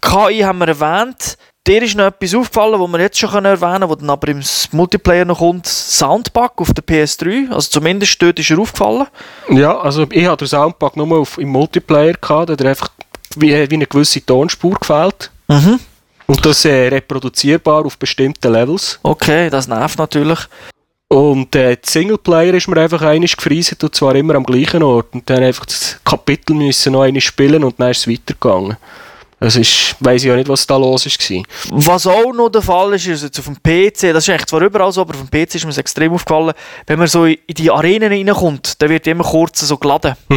KI 0.00 0.40
haben 0.40 0.58
wir 0.58 0.68
erwähnt. 0.68 1.36
Dir 1.66 1.82
ist 1.82 1.96
noch 1.96 2.06
etwas 2.06 2.34
aufgefallen, 2.34 2.80
was 2.80 2.92
wir 2.92 3.00
jetzt 3.00 3.18
schon 3.18 3.44
erwähnen 3.44 3.80
können, 3.80 3.90
wo 3.90 3.94
dann 3.94 4.08
aber 4.08 4.28
im 4.28 4.42
Multiplayer 4.72 5.26
noch 5.26 5.38
kommt. 5.38 5.66
Soundbug 5.66 6.52
auf 6.56 6.72
der 6.72 6.82
PS3. 6.82 7.52
Also 7.52 7.68
zumindest 7.68 8.20
dort 8.22 8.38
ist 8.38 8.50
er 8.50 8.58
aufgefallen. 8.58 9.06
Ja, 9.50 9.78
also 9.78 10.06
ich 10.10 10.26
hatte 10.26 10.46
den 10.46 10.48
Soundpack 10.48 10.96
nur 10.96 11.18
auf, 11.18 11.36
im 11.36 11.50
Multiplayer 11.50 12.14
gehabt, 12.14 12.48
da 12.48 12.52
hat 12.54 12.62
einfach 12.62 12.88
wie, 13.36 13.50
wie 13.70 13.74
eine 13.74 13.86
gewisse 13.86 14.24
Tonspur 14.24 14.76
gefällt. 14.80 15.30
Mhm. 15.48 15.78
Und 16.26 16.44
das 16.46 16.64
äh, 16.64 16.88
reproduzierbar 16.88 17.84
auf 17.84 17.98
bestimmten 17.98 18.50
Levels. 18.50 18.98
Okay, 19.02 19.50
das 19.50 19.68
nervt 19.68 19.98
natürlich. 19.98 20.38
Und 21.10 21.56
äh, 21.56 21.76
der 21.76 21.78
Singleplayer 21.82 22.52
ist 22.54 22.68
mir 22.68 22.80
einfach 22.80 23.00
einig 23.00 23.34
gefriesen 23.36 23.78
und 23.82 23.94
zwar 23.94 24.14
immer 24.14 24.34
am 24.34 24.44
gleichen 24.44 24.82
Ort. 24.82 25.06
Und 25.14 25.28
dann 25.30 25.42
einfach 25.42 25.64
das 25.64 25.98
Kapitel 26.04 26.54
müssen 26.54 26.92
noch 26.92 27.02
einmal 27.02 27.20
spielen 27.22 27.64
und 27.64 27.80
dann 27.80 27.90
ist 27.90 28.06
es 28.06 28.08
weitergegangen. 28.08 28.76
Das 29.40 29.54
ist, 29.54 29.94
weiss 30.00 30.24
ich 30.24 30.30
auch 30.32 30.36
nicht, 30.36 30.48
was 30.48 30.66
da 30.66 30.76
los 30.76 31.06
war. 31.06 31.42
Was 31.70 32.06
auch 32.08 32.32
noch 32.34 32.48
der 32.48 32.60
Fall 32.60 32.92
ist, 32.94 33.06
ist 33.06 33.22
jetzt 33.22 33.38
auf 33.38 33.44
dem 33.44 33.54
PC, 33.54 34.12
das 34.12 34.24
ist 34.24 34.30
eigentlich 34.30 34.46
zwar 34.46 34.60
überall 34.62 34.90
so, 34.92 35.00
aber 35.00 35.14
auf 35.14 35.20
dem 35.22 35.28
PC 35.30 35.54
ist 35.54 35.64
mir 35.64 35.70
es 35.70 35.78
extrem 35.78 36.12
aufgefallen, 36.12 36.52
wenn 36.88 36.98
man 36.98 37.06
so 37.06 37.24
in 37.24 37.38
die 37.48 37.70
Arenen 37.70 38.12
reinkommt, 38.12 38.82
dann 38.82 38.90
wird 38.90 39.06
immer 39.06 39.22
kurz 39.22 39.60
so 39.60 39.76
geladen. 39.76 40.14
Da- 40.28 40.36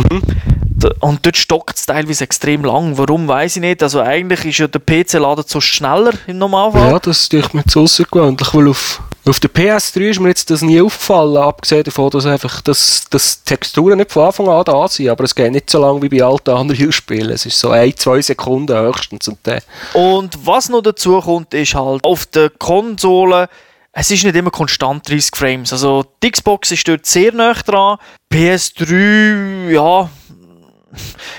Und 1.00 1.26
dort 1.26 1.38
stockt 1.38 1.78
es 1.78 1.86
teilweise 1.86 2.24
extrem 2.24 2.64
lang. 2.64 2.98
Warum, 2.98 3.28
weiß 3.28 3.58
ich 3.58 3.62
nicht. 3.62 3.84
Also 3.84 4.02
eigentlich 4.02 4.46
ist 4.46 4.58
ja 4.60 4.68
der 4.68 4.80
PC 4.80 5.14
ladet 5.14 5.50
so 5.50 5.62
schneller 5.62 6.14
im 6.28 6.38
Normalfall. 6.38 6.92
Ja, 6.92 7.00
das 7.00 7.28
ist 7.32 7.54
mir 7.54 7.66
zu 7.66 7.82
außergewöhnlich, 7.82 8.54
weil 8.54 8.68
auf, 8.68 9.02
auf 9.26 9.40
der 9.40 9.50
PS3 9.50 10.10
ist 10.10 10.20
mir 10.20 10.30
jetzt 10.30 10.50
das 10.50 10.62
nie 10.62 10.82
aufgefallen, 10.82 11.38
abgesehen 11.38 11.84
davon, 11.84 12.10
dass 12.10 12.26
einfach 12.26 12.62
das, 12.62 13.06
das 13.10 13.44
die 13.44 13.50
Texturen 13.50 13.98
nicht 13.98 14.12
von 14.12 14.26
Anfang 14.26 14.48
an 14.48 14.64
da 14.66 14.88
sind, 14.88 15.10
aber 15.10 15.24
es 15.24 15.36
geht 15.36 15.52
nicht 15.52 15.70
so 15.70 15.80
lange 15.80 16.02
wie 16.02 16.10
bei 16.10 16.24
alten 16.24 16.52
Unreal-Spielen. 16.52 17.32
Es 17.32 17.46
ist 17.46 17.60
so 17.60 17.70
ein, 17.70 17.96
zwei 17.96 18.22
Sekunden 18.22 18.78
höchstens 18.78 19.28
und 19.28 19.40
dann 19.44 19.62
Und 19.94 20.38
was 20.46 20.70
noch 20.70 20.82
dazu 20.82 21.20
kommt, 21.20 21.54
ist 21.54 21.76
halt 21.76 22.04
auf 22.04 22.26
der 22.28 22.50
Konsole, 22.50 23.50
es 23.94 24.10
ist 24.10 24.24
nicht 24.24 24.36
immer 24.36 24.52
konstant 24.52 25.08
30 25.10 25.36
Frames. 25.36 25.74
Also 25.74 26.06
die 26.24 26.32
Xbox 26.32 26.72
ist 26.72 26.88
dort 26.88 27.06
sehr 27.06 27.34
nah 27.34 27.54
dran. 27.54 27.98
PS3, 28.32 29.70
ja, 29.70 30.10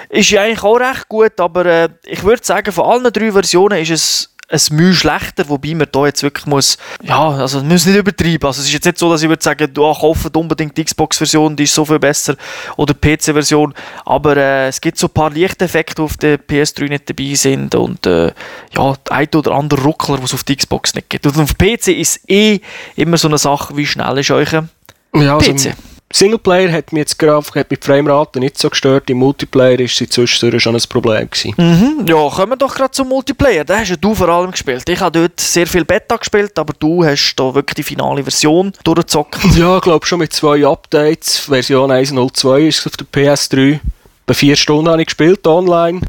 ist 0.09 0.31
ja 0.31 0.43
eigentlich 0.43 0.63
auch 0.63 0.77
recht 0.77 1.09
gut, 1.09 1.39
aber 1.41 1.67
äh, 1.67 1.89
ich 2.05 2.23
würde 2.23 2.45
sagen, 2.45 2.73
von 2.73 2.85
allen 2.85 3.13
drei 3.13 3.33
Versionen 3.33 3.81
ist 3.81 3.91
es 3.91 4.33
ein 4.53 4.77
Mühe 4.77 4.93
schlechter, 4.93 5.49
wobei 5.49 5.75
man 5.75 5.89
da 5.91 6.07
jetzt 6.07 6.23
wirklich 6.23 6.47
muss, 6.47 6.77
ja, 7.03 7.31
also 7.31 7.59
man 7.59 7.69
muss 7.69 7.87
nicht 7.87 7.97
übertreiben. 7.97 8.47
Also 8.47 8.61
es 8.61 8.67
ist 8.67 8.75
jetzt 8.75 8.85
nicht 8.85 8.99
so, 8.99 9.11
dass 9.11 9.23
ich 9.23 9.29
würde 9.29 9.43
sagen, 9.43 9.73
du 9.73 9.83
kauft 9.93 10.37
unbedingt 10.37 10.77
die 10.77 10.85
Xbox-Version, 10.85 11.57
die 11.57 11.65
ist 11.65 11.75
so 11.75 11.85
viel 11.85 11.99
besser, 11.99 12.37
oder 12.77 12.93
die 12.93 13.17
PC-Version, 13.17 13.73
aber 14.05 14.37
äh, 14.37 14.69
es 14.69 14.81
gibt 14.81 14.99
so 14.99 15.07
ein 15.07 15.15
paar 15.15 15.31
Lichteffekte, 15.31 15.95
die 15.97 16.03
auf 16.03 16.17
der 16.19 16.39
PS3 16.39 16.89
nicht 16.89 17.09
dabei 17.09 17.35
sind 17.35 17.75
und 17.75 18.07
äh, 18.07 18.33
ja, 18.77 18.95
ein 19.09 19.29
oder 19.35 19.53
andere 19.53 19.83
Ruckler, 19.83 20.19
was 20.19 20.31
es 20.31 20.35
auf 20.35 20.45
der 20.45 20.57
Xbox 20.57 20.95
nicht 20.95 21.09
gibt. 21.09 21.27
Und 21.27 21.39
auf 21.39 21.57
PC 21.57 21.89
ist 21.89 22.29
eh 22.29 22.61
immer 22.97 23.17
so 23.17 23.29
eine 23.29 23.39
Sache, 23.39 23.77
wie 23.77 23.87
schnell 23.87 24.19
ist 24.19 24.31
euch 24.31 24.53
Ja, 24.53 25.37
also 25.37 25.53
PC. 25.53 25.75
Singleplayer 26.13 26.71
hat 26.73 26.93
mich 26.93 27.01
jetzt 27.01 27.19
gerade 27.19 27.45
hat 27.55 27.71
mich 27.71 27.81
die 27.81 27.87
Framerate 27.87 28.39
nicht 28.39 28.59
so 28.59 28.69
gestört. 28.71 29.09
Im 29.11 29.19
Multiplayer 29.19 29.81
ist 29.81 29.97
sie 29.97 30.09
zwischendurch 30.09 30.63
schon 30.63 30.77
ein 30.77 30.83
Problem 30.89 31.29
gewesen. 31.31 31.55
Mhm. 31.57 32.07
Ja, 32.07 32.29
kommen 32.29 32.53
wir 32.53 32.57
doch 32.57 32.75
gerade 32.75 32.91
zum 32.91 33.09
Multiplayer. 33.09 33.65
Den 33.65 33.79
hast 33.81 33.91
ja 33.91 33.97
du 33.97 34.15
vor 34.15 34.29
allem 34.29 34.51
gespielt. 34.51 34.89
Ich 34.89 35.01
habe 35.01 35.19
dort 35.21 35.41
sehr 35.41 35.67
viel 35.67 35.85
Beta 35.85 36.17
gespielt, 36.17 36.59
aber 36.59 36.75
du 36.79 37.05
hast 37.05 37.35
da 37.37 37.55
wirklich 37.55 37.75
die 37.77 37.83
finale 37.83 38.23
Version 38.23 38.73
durchgezockt. 38.85 39.39
Ja, 39.63 39.77
ich 39.77 39.83
glaube 39.83 40.05
schon 40.07 40.19
mit 40.19 40.33
zwei 40.33 40.67
Updates. 40.67 41.39
Version 41.41 41.91
1.02 41.93 42.69
ist 42.69 42.87
auf 42.87 42.97
der 42.97 43.07
PS3. 43.07 43.81
Bei 44.27 44.35
vier 44.35 44.57
Stunden 44.57 44.89
habe 44.89 45.03
ich 45.03 45.07
gespielt 45.07 45.47
online. 45.47 46.01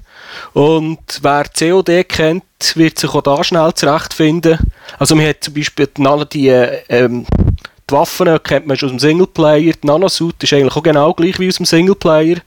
Und 0.54 1.00
wer 1.22 1.46
COD 1.46 2.08
kennt, 2.08 2.44
wird 2.76 2.98
sich 3.00 3.10
auch 3.14 3.22
da 3.22 3.44
schnell 3.44 3.74
zurechtfinden. 3.74 4.60
Also 5.00 5.16
man 5.16 5.28
hat 5.28 5.44
zum 5.44 5.54
Beispiel 5.56 5.88
Nano- 5.98 6.26
die, 6.26 6.48
äh, 6.50 6.82
ähm, 6.90 7.26
die 7.94 7.98
Waffen 7.98 8.44
kennt 8.44 8.66
man 8.66 8.76
schon 8.76 8.90
aus 8.90 8.94
dem 8.94 9.00
Singleplayer. 9.00 9.74
Die 9.74 9.88
Nanosuit 9.88 10.42
ist 10.42 10.52
eigentlich 10.52 10.76
auch 10.76 10.84
genau 10.84 11.14
gleich 11.14 11.38
wie 11.40 11.48
aus 11.48 11.58
dem 11.58 11.66
Singleplayer. 11.66 12.38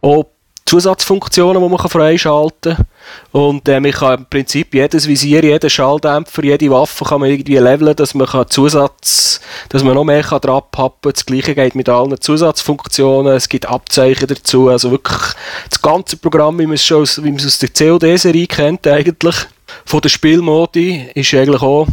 Auch 0.00 0.26
Zusatzfunktionen, 0.66 1.62
die 1.62 1.68
man 1.68 1.78
kann 1.78 1.90
freischalten 1.90 2.76
kann. 2.76 2.86
Und 3.30 3.68
äh, 3.68 3.78
man 3.78 3.92
kann 3.92 4.20
im 4.20 4.26
Prinzip 4.26 4.74
jedes 4.74 5.06
Visier, 5.06 5.44
jeden 5.44 5.70
Schalldämpfer, 5.70 6.42
jede 6.42 6.70
Waffe 6.70 7.04
kann 7.04 7.20
man 7.20 7.30
irgendwie 7.30 7.58
leveln, 7.58 7.94
dass 7.94 8.14
man 8.14 8.26
kann 8.26 8.48
Zusatz, 8.48 9.40
dass 9.68 9.84
man 9.84 9.94
noch 9.94 10.04
mehr 10.04 10.22
kann 10.22 10.40
dran 10.40 10.62
pappen. 10.72 11.12
Das 11.12 11.24
gleiche 11.24 11.54
geht 11.54 11.76
mit 11.76 11.88
allen 11.88 12.20
Zusatzfunktionen. 12.20 13.34
Es 13.34 13.48
gibt 13.48 13.66
Abzeichen 13.66 14.26
dazu. 14.26 14.70
Also 14.70 14.90
wirklich 14.90 15.34
das 15.70 15.80
ganze 15.80 16.16
Programm, 16.16 16.58
wie 16.58 16.66
man 16.66 16.74
es 16.74 16.84
schon 16.84 17.02
aus, 17.02 17.22
wie 17.22 17.30
man 17.30 17.38
es 17.38 17.46
aus 17.46 17.58
der 17.58 17.68
COD-Serie 17.68 18.46
kennt 18.48 18.86
eigentlich. 18.86 19.36
Von 19.84 20.00
der 20.00 20.08
Spielmodi 20.08 21.10
ist 21.14 21.32
eigentlich 21.34 21.62
auch 21.62 21.86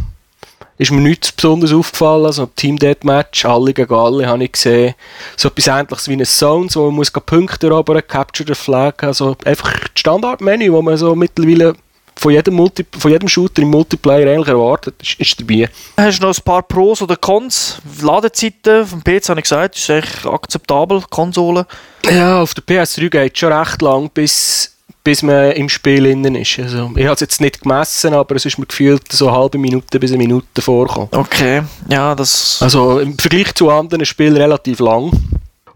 ist 0.82 0.90
mir 0.90 1.00
nichts 1.00 1.32
besonders 1.32 1.72
aufgefallen. 1.72 2.26
Also 2.26 2.46
Team 2.46 2.78
Deathmatch, 2.78 3.44
alle 3.44 3.72
gegen 3.72 3.94
alle, 3.94 4.26
habe 4.26 4.44
ich 4.44 4.52
gesehen. 4.52 4.94
So 5.36 5.48
etwas 5.48 5.66
ähnliches 5.68 6.08
wie 6.08 6.14
ein 6.14 6.24
Zones, 6.24 6.76
wo 6.76 6.86
man 6.86 6.94
muss 6.96 7.10
Punkte 7.10 7.68
erobern, 7.68 8.02
Capture 8.06 8.46
the 8.46 8.54
Flag. 8.54 9.02
Also 9.02 9.36
einfach 9.44 9.72
das 9.72 9.90
Standardmenü, 9.94 10.72
wo 10.72 10.82
man 10.82 10.96
so 10.96 11.14
mittlerweile 11.14 11.74
von 12.16 12.32
jedem, 12.32 12.54
Multi 12.54 12.84
von 12.98 13.10
jedem 13.10 13.28
Shooter 13.28 13.62
im 13.62 13.70
Multiplayer 13.70 14.30
eigentlich 14.30 14.48
erwartet, 14.48 14.94
ist, 15.02 15.18
ist 15.18 15.40
dabei. 15.40 15.68
Hast 15.96 16.22
du 16.22 16.26
noch 16.26 16.36
ein 16.36 16.44
paar 16.44 16.62
Pros 16.62 17.02
oder 17.02 17.16
Cons? 17.16 17.78
Ladezeiten 18.00 18.86
vom 18.86 19.02
PC 19.02 19.28
habe 19.28 19.40
ich 19.40 19.44
gesagt, 19.44 19.76
ist 19.76 19.90
eigentlich 19.90 20.26
akzeptabel, 20.26 21.02
Konsole. 21.10 21.66
Ja, 22.08 22.42
auf 22.42 22.54
der 22.54 22.64
PS3 22.64 23.08
geht 23.08 23.32
es 23.34 23.38
schon 23.38 23.52
recht 23.52 23.82
lang, 23.82 24.10
bis, 24.10 24.71
bis 25.04 25.22
man 25.22 25.52
im 25.52 25.68
Spiel 25.68 26.06
innen 26.06 26.34
ist. 26.36 26.58
Also, 26.58 26.90
ich 26.94 27.04
habe 27.04 27.14
es 27.14 27.20
jetzt 27.20 27.40
nicht 27.40 27.62
gemessen, 27.62 28.14
aber 28.14 28.36
es 28.36 28.44
ist 28.44 28.58
mir 28.58 28.66
gefühlt 28.66 29.10
so 29.10 29.28
eine 29.28 29.36
halbe 29.36 29.58
Minute 29.58 29.98
bis 29.98 30.12
eine 30.12 30.18
Minute 30.18 30.62
vorgekommen. 30.62 31.08
Okay, 31.12 31.62
ja, 31.88 32.14
das... 32.14 32.58
Also 32.60 33.00
im 33.00 33.18
Vergleich 33.18 33.54
zu 33.54 33.70
anderen 33.70 34.04
Spielen 34.04 34.36
relativ 34.36 34.78
lang. 34.78 35.10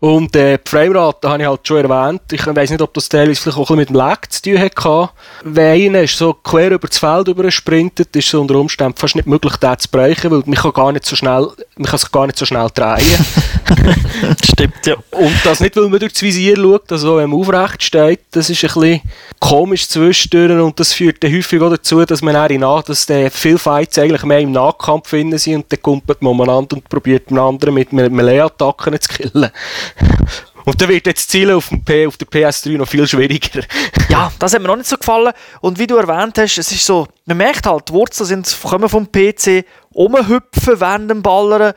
Und 0.01 0.37
äh, 0.37 0.59
die 0.59 0.71
Framerate 0.71 1.29
habe 1.29 1.43
ich 1.43 1.49
halt 1.49 1.67
schon 1.67 1.85
erwähnt. 1.91 2.23
Ich 2.31 2.47
weiß 2.47 2.71
nicht, 2.71 2.83
ob 2.83 2.93
das 2.95 3.09
teilweise 3.09 3.41
vielleicht 3.41 3.59
auch 3.59 3.71
ein 3.71 3.77
bisschen 3.77 3.77
mit 3.79 3.89
dem 3.91 3.97
Lag 3.97 4.27
zu 4.29 4.43
tun 4.43 4.59
hatte. 4.59 5.11
Wenn 5.45 5.83
einer 5.87 6.03
ist 6.03 6.19
so 6.19 6.35
quer 6.35 6.71
über 6.73 6.87
das 6.89 6.99
Feld 6.99 7.29
übersprintet, 7.29 8.15
ist 8.15 8.29
es 8.29 8.35
unter 8.35 8.57
Umständen 8.57 8.97
fast 8.99 9.17
nicht 9.17 9.27
möglich, 9.27 9.57
den 9.57 9.79
zu 9.79 9.89
brechen, 9.89 10.31
weil 10.31 10.43
man 10.45 10.55
kann, 10.55 10.73
gar 10.73 10.93
nicht 10.93 11.07
so 11.07 11.17
schnell, 11.17 11.49
man 11.77 11.87
kann 11.91 11.99
sich 11.99 12.13
gar 12.13 12.27
nicht 12.27 12.39
so 12.39 12.45
schnell 12.45 12.69
drehen. 12.75 13.25
Stimmt, 14.45 14.87
ja. 14.87 14.95
Und 15.11 15.35
das 15.45 15.61
nicht, 15.61 15.77
weil 15.77 15.89
man 15.89 15.99
durch 15.99 16.13
das 16.13 16.23
Visier 16.23 16.57
schaut, 16.57 16.93
also 16.93 17.17
wenn 17.17 17.31
man 17.31 17.41
aufrecht 17.41 17.83
steht, 17.83 18.21
das 18.31 18.51
ist 18.51 18.63
ein 18.65 18.69
bisschen 18.73 19.01
komisch 19.41 19.89
zwischendurch 19.89 20.63
und 20.63 20.79
das 20.79 20.93
führt 20.93 21.23
dann 21.23 21.33
häufig 21.35 21.61
auch 21.61 21.71
dazu, 21.71 22.05
dass 22.05 22.23
man 22.23 22.35
dann 22.35 22.61
nach, 22.61 22.83
dass 22.83 23.07
dann 23.07 23.31
viele 23.31 23.59
Fights 23.59 23.99
eigentlich 23.99 24.23
mehr 24.25 24.41
im 24.41 24.53
Nahkampf 24.53 25.09
finden 25.09 25.39
sind 25.39 25.57
und 25.57 25.73
dann 25.73 25.83
kumpelt 25.83 26.23
man 26.23 26.33
umeinander 26.33 26.77
und 26.77 26.89
probiert 26.89 27.31
den 27.31 27.39
anderen 27.39 27.75
mit 27.75 27.93
Me- 27.93 28.09
Melee-Attacken 28.11 29.01
zu 29.01 29.09
killen. 29.09 29.51
Und 30.65 30.81
dann 30.81 30.89
wird 30.89 31.07
jetzt 31.07 31.21
das 31.21 31.29
Zielen 31.29 31.55
auf, 31.55 31.69
dem 31.69 31.85
P 31.85 32.09
auf 32.09 32.17
der 32.17 32.27
PS3 32.27 32.77
noch 32.77 32.89
viel 32.89 33.07
schwieriger. 33.07 33.61
Ja, 34.09 34.33
das 34.39 34.55
hat 34.55 34.63
mir 34.63 34.69
noch 34.69 34.77
nicht 34.77 34.89
so 34.89 34.97
gefallen. 34.97 35.33
Und 35.61 35.79
wie 35.79 35.87
du 35.87 35.97
erwähnt 35.97 36.39
hast, 36.39 36.59
es 36.59 36.73
ist 36.73 36.87
so, 36.87 37.07
man 37.27 37.37
merkt 37.37 37.67
halt, 37.67 37.89
die 37.89 37.93
Wurzeln 37.93 38.27
sind, 38.27 38.57
kommen 38.63 38.89
vom 38.89 39.07
PC, 39.11 39.65
rumhüpfen 39.95 40.81
während 40.81 41.11
dem 41.11 41.23
Ballern. 41.23 41.75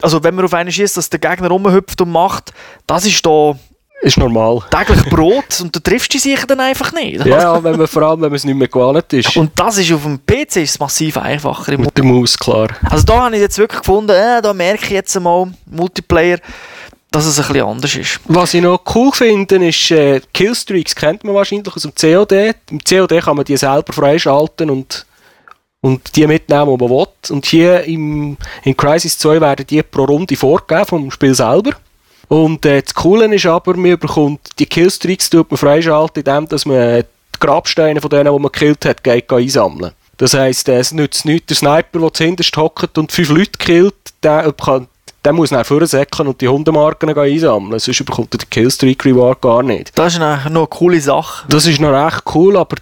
Also 0.00 0.22
wenn 0.22 0.34
man 0.34 0.44
auf 0.44 0.54
einen 0.54 0.70
schießt, 0.70 0.96
dass 0.96 1.10
der 1.10 1.18
Gegner 1.18 1.48
rumhüpft 1.48 2.00
und 2.00 2.12
macht, 2.12 2.52
das 2.86 3.06
ist 3.06 3.24
da 3.24 3.56
ist 4.04 4.18
normal. 4.18 4.60
täglich 4.70 5.04
Brot 5.10 5.60
und 5.62 5.74
du 5.74 5.80
triffst 5.80 6.12
die 6.12 6.18
sicher 6.18 6.46
dann 6.46 6.60
einfach 6.60 6.92
nicht. 6.92 7.24
Ja, 7.24 7.62
wenn 7.62 7.76
man, 7.76 7.86
vor 7.86 8.02
allem, 8.02 8.20
wenn 8.20 8.28
man 8.28 8.36
es 8.36 8.44
nicht 8.44 8.56
mehr 8.56 8.68
gewohnt 8.68 9.12
ist. 9.12 9.36
Und 9.36 9.52
das 9.56 9.78
ist 9.78 9.92
auf 9.92 10.02
dem 10.02 10.20
PC 10.24 10.56
ist 10.56 10.78
massiv 10.78 11.16
einfacher. 11.16 11.72
Im 11.72 11.82
mit 11.82 11.96
der 11.96 12.04
Maus, 12.04 12.38
klar. 12.38 12.68
Also 12.88 13.04
da 13.04 13.24
habe 13.24 13.34
ich 13.34 13.40
jetzt 13.40 13.58
wirklich 13.58 13.80
gefunden, 13.80 14.10
äh, 14.10 14.42
da 14.42 14.52
merke 14.52 14.84
ich 14.84 14.90
jetzt 14.90 15.18
mal 15.18 15.50
Multiplayer, 15.66 16.38
dass 17.14 17.26
es 17.26 17.38
ein 17.38 17.46
bisschen 17.46 17.66
anders 17.66 17.94
ist. 17.94 18.20
Was 18.24 18.54
ich 18.54 18.60
noch 18.60 18.82
cool 18.92 19.12
finde, 19.12 19.68
ist, 19.68 19.90
äh, 19.92 20.20
Killstreaks 20.32 20.96
kennt 20.96 21.22
man 21.22 21.34
wahrscheinlich 21.34 21.74
aus 21.74 21.82
dem 21.82 21.94
COD. 21.94 22.56
Im 22.70 22.80
COD 22.82 23.20
kann 23.22 23.36
man 23.36 23.44
die 23.44 23.56
selber 23.56 23.92
freischalten 23.92 24.68
und, 24.68 25.06
und 25.80 26.16
die 26.16 26.26
mitnehmen, 26.26 26.66
wo 26.66 26.76
man 26.76 26.90
will. 26.90 27.06
Und 27.30 27.46
hier 27.46 27.84
im, 27.84 28.36
in 28.64 28.76
Crisis 28.76 29.16
2 29.18 29.40
werden 29.40 29.64
die 29.64 29.82
pro 29.84 30.04
Runde 30.04 30.34
vorgegeben 30.34 30.86
vom 30.86 31.10
Spiel 31.12 31.36
selber. 31.36 31.70
Und 32.26 32.66
äh, 32.66 32.82
das 32.82 32.94
Coole 32.94 33.32
ist 33.32 33.46
aber, 33.46 33.76
man 33.76 33.96
bekommt 33.96 34.40
die 34.58 34.66
Killstreaks 34.66 35.30
tut 35.30 35.48
man 35.52 35.58
freischalten, 35.58 36.24
indem 36.24 36.48
dass 36.48 36.66
man 36.66 37.02
die 37.02 37.38
Grabsteine 37.38 38.00
von 38.00 38.10
denen, 38.10 38.32
die 38.32 38.40
man 38.40 38.50
gekillt 38.50 38.84
hat, 38.86 39.04
geht, 39.04 39.28
geht 39.28 39.38
einsammeln. 39.38 39.92
Das 40.16 40.34
heisst, 40.34 40.68
äh, 40.68 40.78
es 40.78 40.90
nützt 40.90 41.26
nichts, 41.26 41.46
der 41.46 41.56
Sniper, 41.56 42.00
der 42.00 42.12
zuhinterst 42.12 42.56
hockt 42.56 42.98
und 42.98 43.12
fünf 43.12 43.28
Leute 43.28 43.58
killt, 43.58 43.94
der, 44.24 44.52
kann, 44.52 44.88
der 45.24 45.32
muss 45.32 45.50
nach 45.50 45.64
vorne 45.64 45.86
säckeln 45.86 46.28
und 46.28 46.40
die 46.40 46.48
Hundemarken 46.48 47.16
einsammeln. 47.16 47.78
Sonst 47.78 48.04
bekommt 48.04 48.34
er 48.34 48.38
den 48.38 48.50
Killstreak-Reward 48.50 49.40
gar 49.40 49.62
nicht. 49.62 49.96
Das 49.98 50.14
ist 50.14 50.18
noch 50.18 50.44
eine 50.44 50.66
coole 50.66 51.00
Sache. 51.00 51.46
Das 51.48 51.66
ist 51.66 51.80
noch 51.80 51.92
recht 51.92 52.22
cool, 52.34 52.56
aber 52.56 52.76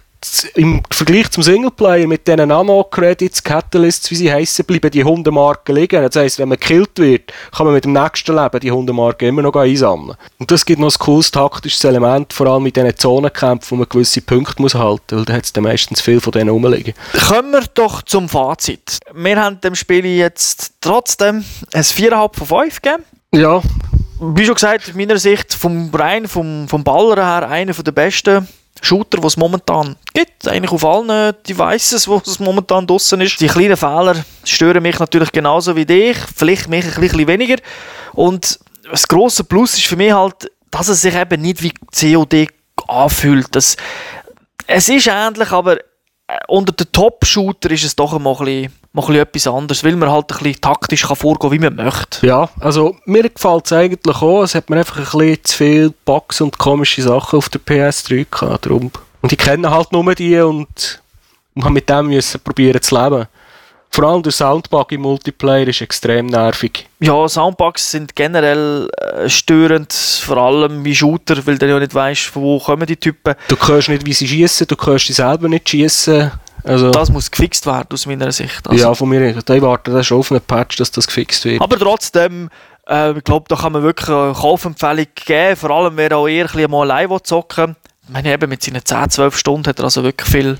im 0.55 0.81
Vergleich 0.91 1.29
zum 1.31 1.43
Singleplayer 1.43 2.07
mit 2.07 2.27
diesen 2.27 2.47
Nano-Credits, 2.47 3.43
Catalysts, 3.43 4.09
wie 4.11 4.15
sie 4.15 4.31
heißen, 4.31 4.65
bleiben 4.65 4.91
die 4.91 5.03
Hundemarken 5.03 5.75
liegen. 5.75 6.01
Das 6.01 6.15
heisst, 6.15 6.39
wenn 6.39 6.49
man 6.49 6.59
gekillt 6.59 6.97
wird, 6.97 7.33
kann 7.55 7.65
man 7.65 7.75
mit 7.75 7.85
dem 7.85 7.93
nächsten 7.93 8.35
Leben 8.35 8.59
die 8.59 8.71
Hundemarken 8.71 9.29
immer 9.29 9.41
noch 9.41 9.55
einsammeln. 9.55 10.17
Und 10.39 10.51
das 10.51 10.65
gibt 10.65 10.79
noch 10.79 10.93
ein 10.93 10.99
cooles 10.99 11.31
taktisches 11.31 11.83
Element, 11.83 12.33
vor 12.33 12.47
allem 12.47 12.63
mit 12.63 12.75
diesen 12.75 12.95
Zonenkämpfen, 12.95 13.71
wo 13.71 13.75
man 13.79 13.89
gewisse 13.89 14.21
Punkte 14.21 14.61
muss 14.61 14.75
halten 14.75 15.15
muss, 15.15 15.19
weil 15.19 15.25
da 15.25 15.33
hat 15.33 15.45
es 15.45 15.53
dann 15.53 15.63
meistens 15.63 16.01
viel 16.01 16.19
von 16.19 16.31
denen 16.31 16.49
rumliegen. 16.49 16.93
Kommen 17.27 17.51
wir 17.51 17.63
doch 17.73 18.01
zum 18.01 18.29
Fazit. 18.29 18.99
Wir 19.13 19.41
haben 19.41 19.61
dem 19.61 19.75
Spiel 19.75 20.05
jetzt 20.05 20.73
trotzdem 20.81 21.43
ein 21.73 21.83
4,5 21.83 22.35
von 22.37 22.47
5 22.47 22.81
gegeben. 22.81 23.03
Ja, 23.33 23.61
Wie 24.19 24.45
schon 24.45 24.55
gesagt, 24.55 24.87
aus 24.87 24.95
meiner 24.95 25.17
Sicht 25.17 25.53
vom 25.53 25.89
rein 25.93 26.27
vom, 26.27 26.67
vom 26.67 26.83
Baller 26.83 27.25
her 27.25 27.49
einer 27.49 27.73
der 27.73 27.91
besten 27.91 28.47
Shooter, 28.83 29.19
die 29.19 29.27
es 29.27 29.37
momentan 29.37 29.95
gibt. 30.13 30.47
Eigentlich 30.47 30.71
auf 30.71 30.85
allen 30.85 31.33
Devices, 31.47 32.07
wo 32.07 32.21
es 32.25 32.39
momentan 32.39 32.85
draussen 32.85 33.21
ist. 33.21 33.39
Die 33.39 33.47
kleinen 33.47 33.77
Fehler 33.77 34.23
stören 34.43 34.83
mich 34.83 34.99
natürlich 34.99 35.31
genauso 35.31 35.75
wie 35.75 35.85
dich. 35.85 36.17
Vielleicht 36.35 36.67
mich 36.67 36.85
ein 36.85 37.01
bisschen 37.01 37.27
weniger. 37.27 37.55
Und 38.13 38.59
das 38.89 39.07
grosse 39.07 39.43
Plus 39.43 39.75
ist 39.75 39.85
für 39.85 39.95
mich 39.95 40.11
halt, 40.11 40.51
dass 40.69 40.89
es 40.89 41.01
sich 41.01 41.15
eben 41.15 41.41
nicht 41.41 41.63
wie 41.63 41.71
COD 41.71 42.47
anfühlt. 42.87 43.47
Das, 43.55 43.77
es 44.67 44.89
ist 44.89 45.07
ähnlich, 45.07 45.51
aber 45.51 45.77
äh, 45.77 45.83
unter 46.47 46.73
den 46.73 46.91
Top-Shooter 46.91 47.71
ist 47.71 47.83
es 47.83 47.95
doch 47.95 48.17
mal 48.19 48.69
mal 48.93 49.15
etwas 49.15 49.47
anderes, 49.47 49.83
weil 49.83 49.95
man 49.95 50.11
halt 50.11 50.31
ein 50.31 50.37
bisschen 50.37 50.61
taktisch 50.61 51.07
kann 51.07 51.15
vorgehen 51.15 51.51
wie 51.51 51.59
man 51.59 51.75
möchte. 51.75 52.25
Ja, 52.25 52.49
also 52.59 52.95
mir 53.05 53.27
gefällt 53.27 53.65
es 53.65 53.73
eigentlich 53.73 54.21
auch. 54.21 54.43
Es 54.43 54.53
hat 54.55 54.69
mir 54.69 54.77
einfach 54.77 54.97
ein 54.97 55.03
bisschen 55.03 55.43
zu 55.43 55.57
viele 55.57 55.93
Bugs 56.05 56.41
und 56.41 56.57
komische 56.57 57.01
Sachen 57.01 57.37
auf 57.37 57.49
der 57.49 57.61
PS3 57.61 58.27
gehabt. 58.29 58.65
Darum. 58.65 58.91
Und 59.21 59.31
ich 59.31 59.37
kenne 59.39 59.71
halt 59.71 59.91
nur 59.91 60.13
die 60.13 60.37
und 60.39 61.01
habe 61.59 61.73
mit 61.73 61.89
dem 61.89 62.07
müssen 62.07 62.41
probieren 62.41 62.81
zu 62.81 62.95
leben. 62.95 63.27
Vor 63.95 64.05
allem 64.05 64.23
der 64.23 64.31
Soundbug 64.31 64.91
im 64.91 65.01
Multiplayer 65.01 65.67
ist 65.67 65.79
extrem 65.81 66.25
nervig. 66.25 66.89
Ja, 66.99 67.29
Soundbugs 67.29 67.91
sind 67.91 68.15
generell 68.15 68.89
äh, 68.97 69.29
störend, 69.29 69.93
vor 69.93 70.37
allem 70.37 70.83
wie 70.83 70.95
Shooter, 70.95 71.45
weil 71.45 71.59
du 71.59 71.69
ja 71.69 71.77
nicht 71.77 71.93
weißt, 71.93 72.21
von 72.23 72.41
wo 72.41 72.59
kommen 72.59 72.87
die 72.87 72.97
Typen. 72.97 73.35
Du 73.49 73.55
hörst 73.55 73.89
nicht, 73.89 74.03
wie 74.03 74.13
sie 74.13 74.27
schießen, 74.27 74.65
du 74.65 74.75
hörst 74.83 75.05
sie 75.05 75.13
selber 75.13 75.47
nicht 75.47 75.69
schießen. 75.69 76.31
Also, 76.63 76.89
Das 76.89 77.11
muss 77.11 77.29
gefixt 77.29 77.67
werden, 77.67 77.89
aus 77.93 78.07
meiner 78.07 78.31
Sicht. 78.31 78.67
Also, 78.67 78.83
ja, 78.83 78.95
von 78.95 79.09
mir, 79.09 79.29
ich 79.29 79.61
warte 79.61 79.91
da 79.91 80.03
schon 80.03 80.21
auf 80.21 80.31
einen 80.31 80.41
Patch, 80.41 80.77
dass 80.77 80.89
das 80.89 81.05
gefixt 81.05 81.45
wird. 81.45 81.61
Aber 81.61 81.77
trotzdem, 81.77 82.49
äh, 82.89 83.15
ich 83.15 83.23
glaube, 83.23 83.45
da 83.47 83.55
kann 83.55 83.73
man 83.73 83.83
wirklich 83.83 84.09
eine 84.09 84.33
Kaufempfehlung 84.33 85.05
geben, 85.13 85.55
vor 85.55 85.69
allem 85.69 85.97
wer 85.97 86.17
auch 86.17 86.27
eher 86.27 86.49
ein 86.51 86.71
mal 86.71 86.89
allein 86.89 87.15
zocken 87.21 87.67
will. 87.67 87.75
Ich 88.05 88.09
meine, 88.09 88.33
eben 88.33 88.49
mit 88.49 88.63
seinen 88.63 88.83
10, 88.83 89.11
12 89.11 89.37
Stunden 89.37 89.67
hat 89.67 89.77
er 89.77 89.85
also 89.85 90.03
wirklich 90.03 90.27
viel, 90.27 90.57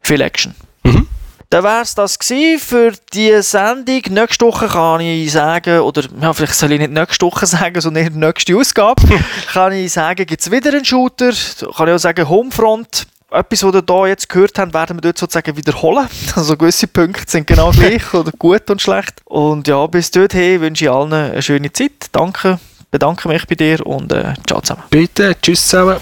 viel 0.00 0.20
Action. 0.20 0.54
Mhm. 0.84 1.08
Dann 1.50 1.64
wäre 1.64 1.80
es 1.80 1.94
das 1.94 2.18
gewesen 2.18 2.58
für 2.60 2.92
die 3.14 3.40
Sendung. 3.40 4.02
Nächste 4.10 4.44
Woche 4.44 4.68
kann 4.68 5.00
ich 5.00 5.32
sagen, 5.32 5.80
oder 5.80 6.02
ja, 6.20 6.32
vielleicht 6.34 6.54
soll 6.54 6.72
ich 6.72 6.78
nicht 6.78 6.92
nächste 6.92 7.24
Woche 7.24 7.46
sagen, 7.46 7.80
sondern 7.80 8.04
eher 8.04 8.10
nächste 8.10 8.54
Ausgabe, 8.54 9.02
kann 9.52 9.72
ich 9.72 9.92
sagen, 9.92 10.26
gibt 10.26 10.42
es 10.42 10.50
wieder 10.50 10.70
einen 10.70 10.84
Shooter. 10.84 11.32
Kann 11.74 11.88
ich 11.88 11.94
auch 11.94 11.98
sagen, 11.98 12.28
Homefront. 12.28 13.06
Etwas, 13.30 13.62
was 13.62 13.74
ihr 13.74 13.82
hier 13.86 14.06
jetzt 14.08 14.28
gehört 14.28 14.58
habt, 14.58 14.72
werden 14.72 14.96
wir 14.96 15.00
dort 15.02 15.18
sozusagen 15.18 15.56
wiederholen. 15.56 16.08
Also 16.36 16.56
gewisse 16.56 16.86
Punkte 16.86 17.30
sind 17.30 17.46
genau 17.46 17.70
gleich 17.70 18.12
oder 18.14 18.32
gut 18.38 18.70
und 18.70 18.80
schlecht. 18.80 19.20
Und 19.24 19.68
ja, 19.68 19.86
bis 19.86 20.10
dorthin 20.10 20.60
wünsche 20.60 20.84
ich 20.84 20.90
allen 20.90 21.12
eine 21.12 21.42
schöne 21.42 21.70
Zeit. 21.72 22.08
Danke, 22.12 22.58
bedanke 22.90 23.28
mich 23.28 23.46
bei 23.46 23.54
dir 23.54 23.86
und 23.86 24.12
äh, 24.12 24.34
ciao 24.46 24.60
zusammen. 24.62 24.84
Bitte, 24.90 25.36
tschüss 25.42 25.66
zusammen. 25.66 25.96